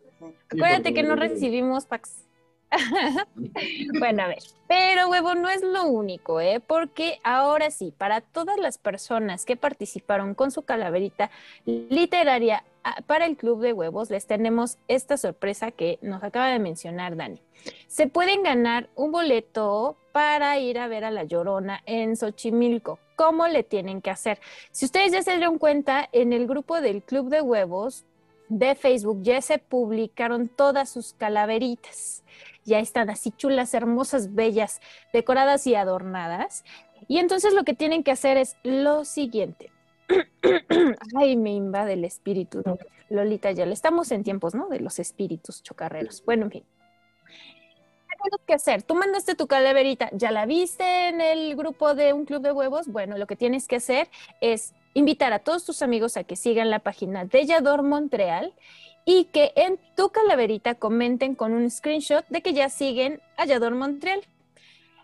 [0.51, 2.19] Acuérdate que no recibimos packs.
[3.99, 6.59] bueno, a ver, pero huevo no es lo único, ¿eh?
[6.59, 11.31] Porque ahora sí, para todas las personas que participaron con su calaverita
[11.65, 12.63] literaria
[13.07, 17.41] para el Club de Huevos, les tenemos esta sorpresa que nos acaba de mencionar Dani.
[17.87, 22.99] Se pueden ganar un boleto para ir a ver a La Llorona en Xochimilco.
[23.15, 24.39] ¿Cómo le tienen que hacer?
[24.71, 28.05] Si ustedes ya se dieron cuenta, en el grupo del Club de Huevos
[28.49, 32.23] de Facebook ya se publicaron todas sus calaveritas.
[32.65, 34.81] Ya están así chulas, hermosas, bellas,
[35.11, 36.63] decoradas y adornadas.
[37.07, 39.71] Y entonces lo que tienen que hacer es lo siguiente.
[41.15, 42.63] Ay, me invade el espíritu.
[43.09, 44.67] Lolita, ya le estamos en tiempos, ¿no?
[44.67, 46.23] De los espíritus chocarreros.
[46.25, 46.63] Bueno, en fin.
[47.25, 48.83] ¿Qué tienes que hacer?
[48.83, 52.87] Tú mandaste tu calaverita, ¿ya la viste en el grupo de un club de huevos?
[52.87, 54.09] Bueno, lo que tienes que hacer
[54.41, 58.53] es invitar a todos tus amigos a que sigan la página de Yador Montreal
[59.05, 63.75] y que en tu calaverita comenten con un screenshot de que ya siguen a Yador
[63.75, 64.21] Montreal.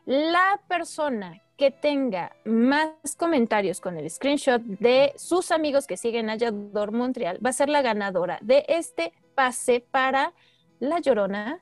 [0.06, 6.38] La persona que tenga más comentarios con el screenshot de sus amigos que siguen a
[6.38, 10.32] Yador Montreal va a ser la ganadora de este pase para
[10.80, 11.60] La Llorona,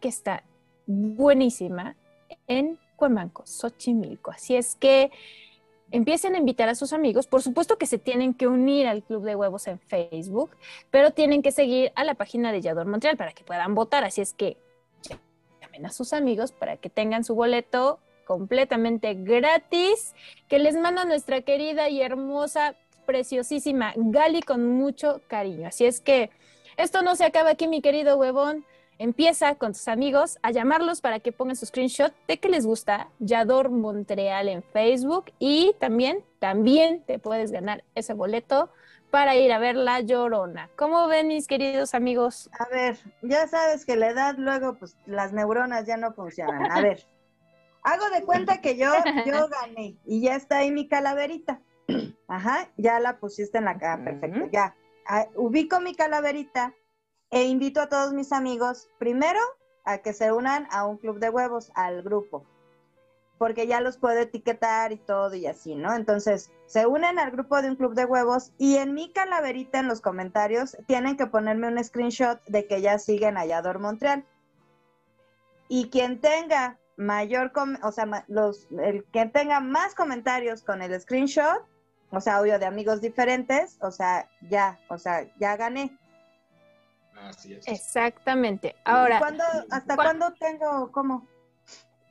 [0.00, 0.42] que está
[0.86, 1.94] buenísima
[2.48, 4.32] en Cuemanco, Xochimilco.
[4.32, 5.12] Así es que
[5.92, 7.28] empiecen a invitar a sus amigos.
[7.28, 10.50] Por supuesto que se tienen que unir al Club de Huevos en Facebook,
[10.90, 14.02] pero tienen que seguir a la página de Yador Montreal para que puedan votar.
[14.02, 14.56] Así es que
[15.62, 20.14] llamen a sus amigos para que tengan su boleto completamente gratis,
[20.48, 22.74] que les manda nuestra querida y hermosa,
[23.06, 25.66] preciosísima Gali con mucho cariño.
[25.66, 26.28] Así es que
[26.76, 28.66] esto no se acaba aquí, mi querido huevón.
[28.98, 33.08] Empieza con tus amigos a llamarlos para que pongan su screenshot de que les gusta
[33.18, 38.68] Yador Montreal en Facebook y también, también te puedes ganar ese boleto
[39.10, 40.68] para ir a ver La Llorona.
[40.76, 42.50] ¿Cómo ven mis queridos amigos?
[42.58, 46.70] A ver, ya sabes que la edad luego, pues las neuronas ya no funcionan.
[46.70, 47.06] A ver,
[47.92, 48.92] hago de cuenta que yo,
[49.26, 51.60] yo gané y ya está ahí mi calaverita.
[52.28, 54.48] Ajá, ya la pusiste en la cara, perfecto.
[54.52, 54.74] Ya,
[55.10, 56.74] Ah, ubico mi calaverita
[57.30, 59.40] e invito a todos mis amigos, primero,
[59.86, 62.44] a que se unan a un club de huevos, al grupo.
[63.38, 65.94] porque ya los puedo etiquetar y todo y así, ¿no?
[65.94, 69.86] Entonces, se unen al grupo de un club de huevos y en mi calaverita en
[69.88, 74.26] los comentarios tienen que ponerme un screenshot de que ya siguen a Yador Montreal.
[75.68, 81.00] Y quien tenga mayor, com- o sea, los, el que tenga más comentarios con el
[81.00, 81.64] screenshot,
[82.10, 85.96] o sea, audio de amigos diferentes, o sea, ya, o sea, ya gané.
[87.22, 87.66] Así es.
[87.66, 88.74] Exactamente.
[88.84, 91.26] Ahora, ¿Cuándo, ¿Hasta ¿cuál- cuándo tengo, cómo?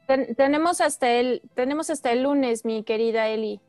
[0.08, 3.62] ten- tenemos hasta el, tenemos hasta el lunes, mi querida Eli.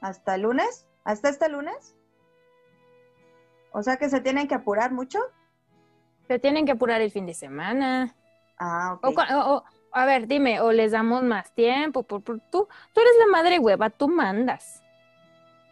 [0.00, 0.86] ¿Hasta el lunes?
[1.04, 1.94] ¿Hasta este lunes?
[3.72, 5.20] O sea que se tienen que apurar mucho.
[6.26, 8.14] Se tienen que apurar el fin de semana.
[8.58, 12.02] Ah, O cua- o- o- a ver, dime, o les damos más tiempo.
[12.02, 14.82] Por, por- tú, tú eres la madre hueva, tú mandas.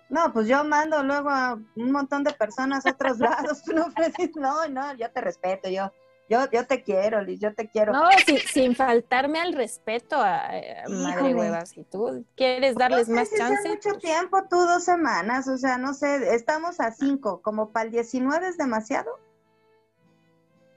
[0.09, 3.62] No, pues yo mando luego a un montón de personas a otros lados.
[3.62, 5.93] Tú no, Freddy, no, no, yo te respeto, yo,
[6.31, 7.93] yo, yo te quiero, Liz, yo te quiero.
[7.93, 11.66] No, sin, sin faltarme al respeto a, a madre hueva.
[11.66, 15.77] Si tú quieres darles no sé más chance, mucho tiempo, tú dos semanas, o sea,
[15.78, 19.11] no sé, estamos a cinco, como para el 19 es demasiado.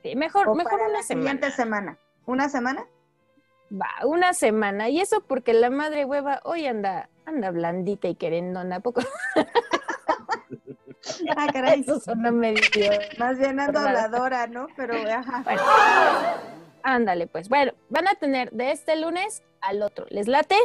[0.03, 1.95] sí, mejor, o mejor para una la siguiente semana.
[1.95, 1.97] semana.
[2.25, 2.85] ¿Una semana?
[3.71, 4.89] Va, una semana.
[4.89, 8.77] Y eso porque la madre hueva hoy anda, anda blandita y querendona.
[8.77, 9.01] ¿A poco?
[11.35, 11.81] Ah, caray.
[11.81, 12.61] Eso suena medio.
[13.17, 13.99] Más bien ando raro.
[13.99, 14.67] habladora, ¿no?
[14.75, 15.41] Pero, ajá.
[15.43, 15.61] Bueno,
[16.83, 17.49] ándale, pues.
[17.49, 20.05] Bueno, van a tener de este lunes al otro.
[20.09, 20.55] ¿Les late?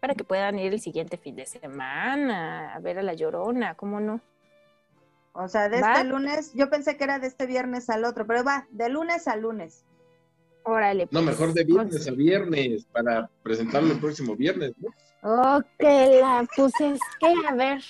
[0.00, 4.00] Para que puedan ir el siguiente fin de semana a ver a la llorona, ¿cómo
[4.00, 4.20] no?
[5.32, 5.94] O sea, de ¿Va?
[5.94, 9.28] este lunes, yo pensé que era de este viernes al otro, pero va, de lunes
[9.28, 9.84] a lunes.
[10.64, 11.04] Órale.
[11.10, 11.24] No, pues.
[11.24, 14.90] mejor de viernes a viernes para presentarlo el próximo viernes, ¿no?
[15.78, 17.82] Que la, pues es que, a ver,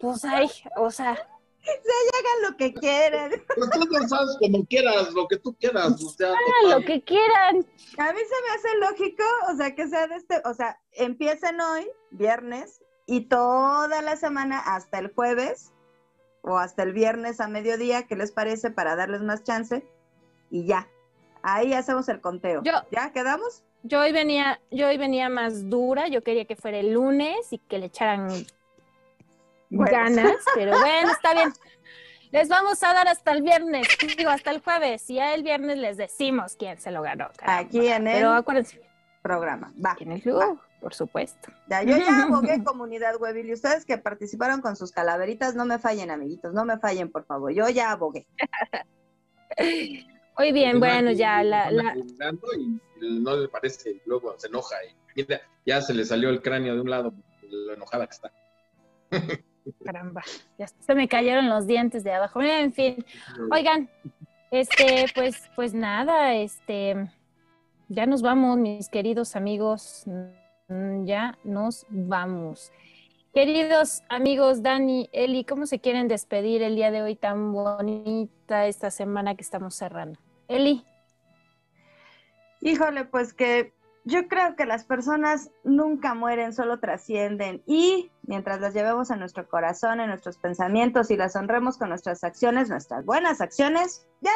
[0.00, 1.16] pues ay, o sea,
[1.62, 3.30] Se hagan lo que quieran.
[3.54, 7.02] Pues tú no sabes como quieras, lo que tú quieras, o sea, hagan lo que
[7.02, 7.56] quieran.
[7.98, 11.60] A mí se me hace lógico, o sea, que sea de este, o sea, empiecen
[11.60, 15.72] hoy, viernes, y toda la semana hasta el jueves,
[16.42, 18.70] o hasta el viernes a mediodía, ¿qué les parece?
[18.70, 19.86] Para darles más chance,
[20.50, 20.88] y ya.
[21.42, 22.62] Ahí hacemos el conteo.
[22.62, 23.62] Yo- ¿Ya quedamos?
[23.82, 27.58] Yo hoy venía, yo hoy venía más dura, yo quería que fuera el lunes y
[27.58, 28.28] que le echaran
[29.70, 29.90] Bueno.
[29.90, 31.52] ganas, pero bueno, está bien.
[32.30, 35.78] Les vamos a dar hasta el viernes, digo, hasta el jueves, y ya el viernes
[35.78, 37.28] les decimos quién se lo ganó.
[37.36, 37.58] caramba.
[37.60, 38.80] Aquí en el Pero acuérdense,
[39.22, 39.72] programa.
[39.84, 39.96] Va.
[39.98, 41.50] en el club, por supuesto.
[41.68, 45.78] Ya, yo ya abogué comunidad web y ustedes que participaron con sus calaveritas, no me
[45.78, 47.50] fallen, amiguitos, no me fallen, por favor.
[47.52, 48.26] Yo ya abogué.
[50.40, 51.94] Muy bien, Porque bueno, ya la, la,
[52.56, 56.40] Y no le parece, y luego se enoja y mira, ya se le salió el
[56.40, 57.12] cráneo de un lado,
[57.42, 58.32] lo enojada que está.
[59.84, 60.22] Caramba,
[60.58, 62.40] ya se me cayeron los dientes de abajo.
[62.40, 63.04] En fin,
[63.52, 63.90] oigan,
[64.50, 67.10] este, pues, pues nada, este,
[67.88, 70.04] ya nos vamos, mis queridos amigos,
[70.68, 72.72] mm, ya nos vamos.
[73.34, 78.90] Queridos amigos, Dani, Eli, ¿cómo se quieren despedir el día de hoy tan bonita esta
[78.90, 80.18] semana que estamos cerrando?
[80.50, 80.84] Eli,
[82.60, 83.72] Híjole, pues que
[84.04, 89.48] yo creo que las personas nunca mueren, solo trascienden y mientras las llevemos en nuestro
[89.48, 94.32] corazón, en nuestros pensamientos y las honremos con nuestras acciones, nuestras buenas acciones, ya,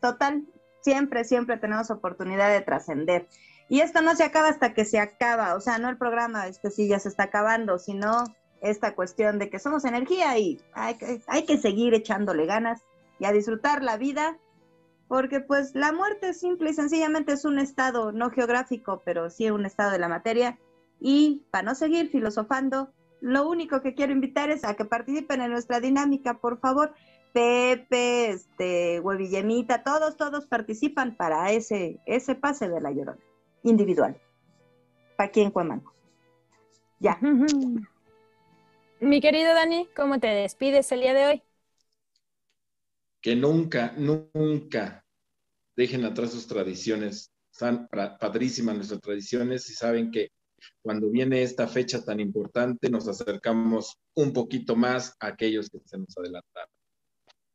[0.00, 0.46] total,
[0.80, 3.28] siempre, siempre tenemos oportunidad de trascender.
[3.68, 6.70] Y esto no se acaba hasta que se acaba, o sea, no el programa, este
[6.70, 8.24] sí ya se está acabando, sino
[8.62, 12.80] esta cuestión de que somos energía y hay que, hay que seguir echándole ganas
[13.18, 14.38] y a disfrutar la vida
[15.10, 19.66] porque pues la muerte simple y sencillamente es un estado no geográfico, pero sí un
[19.66, 20.56] estado de la materia.
[21.00, 25.50] Y para no seguir filosofando, lo único que quiero invitar es a que participen en
[25.50, 26.94] nuestra dinámica, por favor.
[27.32, 33.18] Pepe, este, Huevillemita, todos, todos participan para ese, ese pase de la llorona,
[33.64, 34.16] individual.
[35.16, 35.92] Para aquí en Cuemanco.
[37.00, 37.18] Ya.
[39.00, 41.42] mi querido Dani, ¿cómo te despides el día de hoy?
[43.20, 44.99] Que nunca, nunca
[45.80, 47.32] dejen atrás sus tradiciones.
[47.50, 50.28] Están padrísimas nuestras tradiciones y saben que
[50.82, 55.96] cuando viene esta fecha tan importante nos acercamos un poquito más a aquellos que se
[55.98, 56.70] nos adelantaron.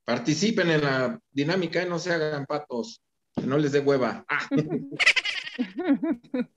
[0.03, 2.99] Participen en la dinámica y no se hagan patos,
[3.35, 4.25] que no les dé hueva.
[4.27, 4.47] Ah.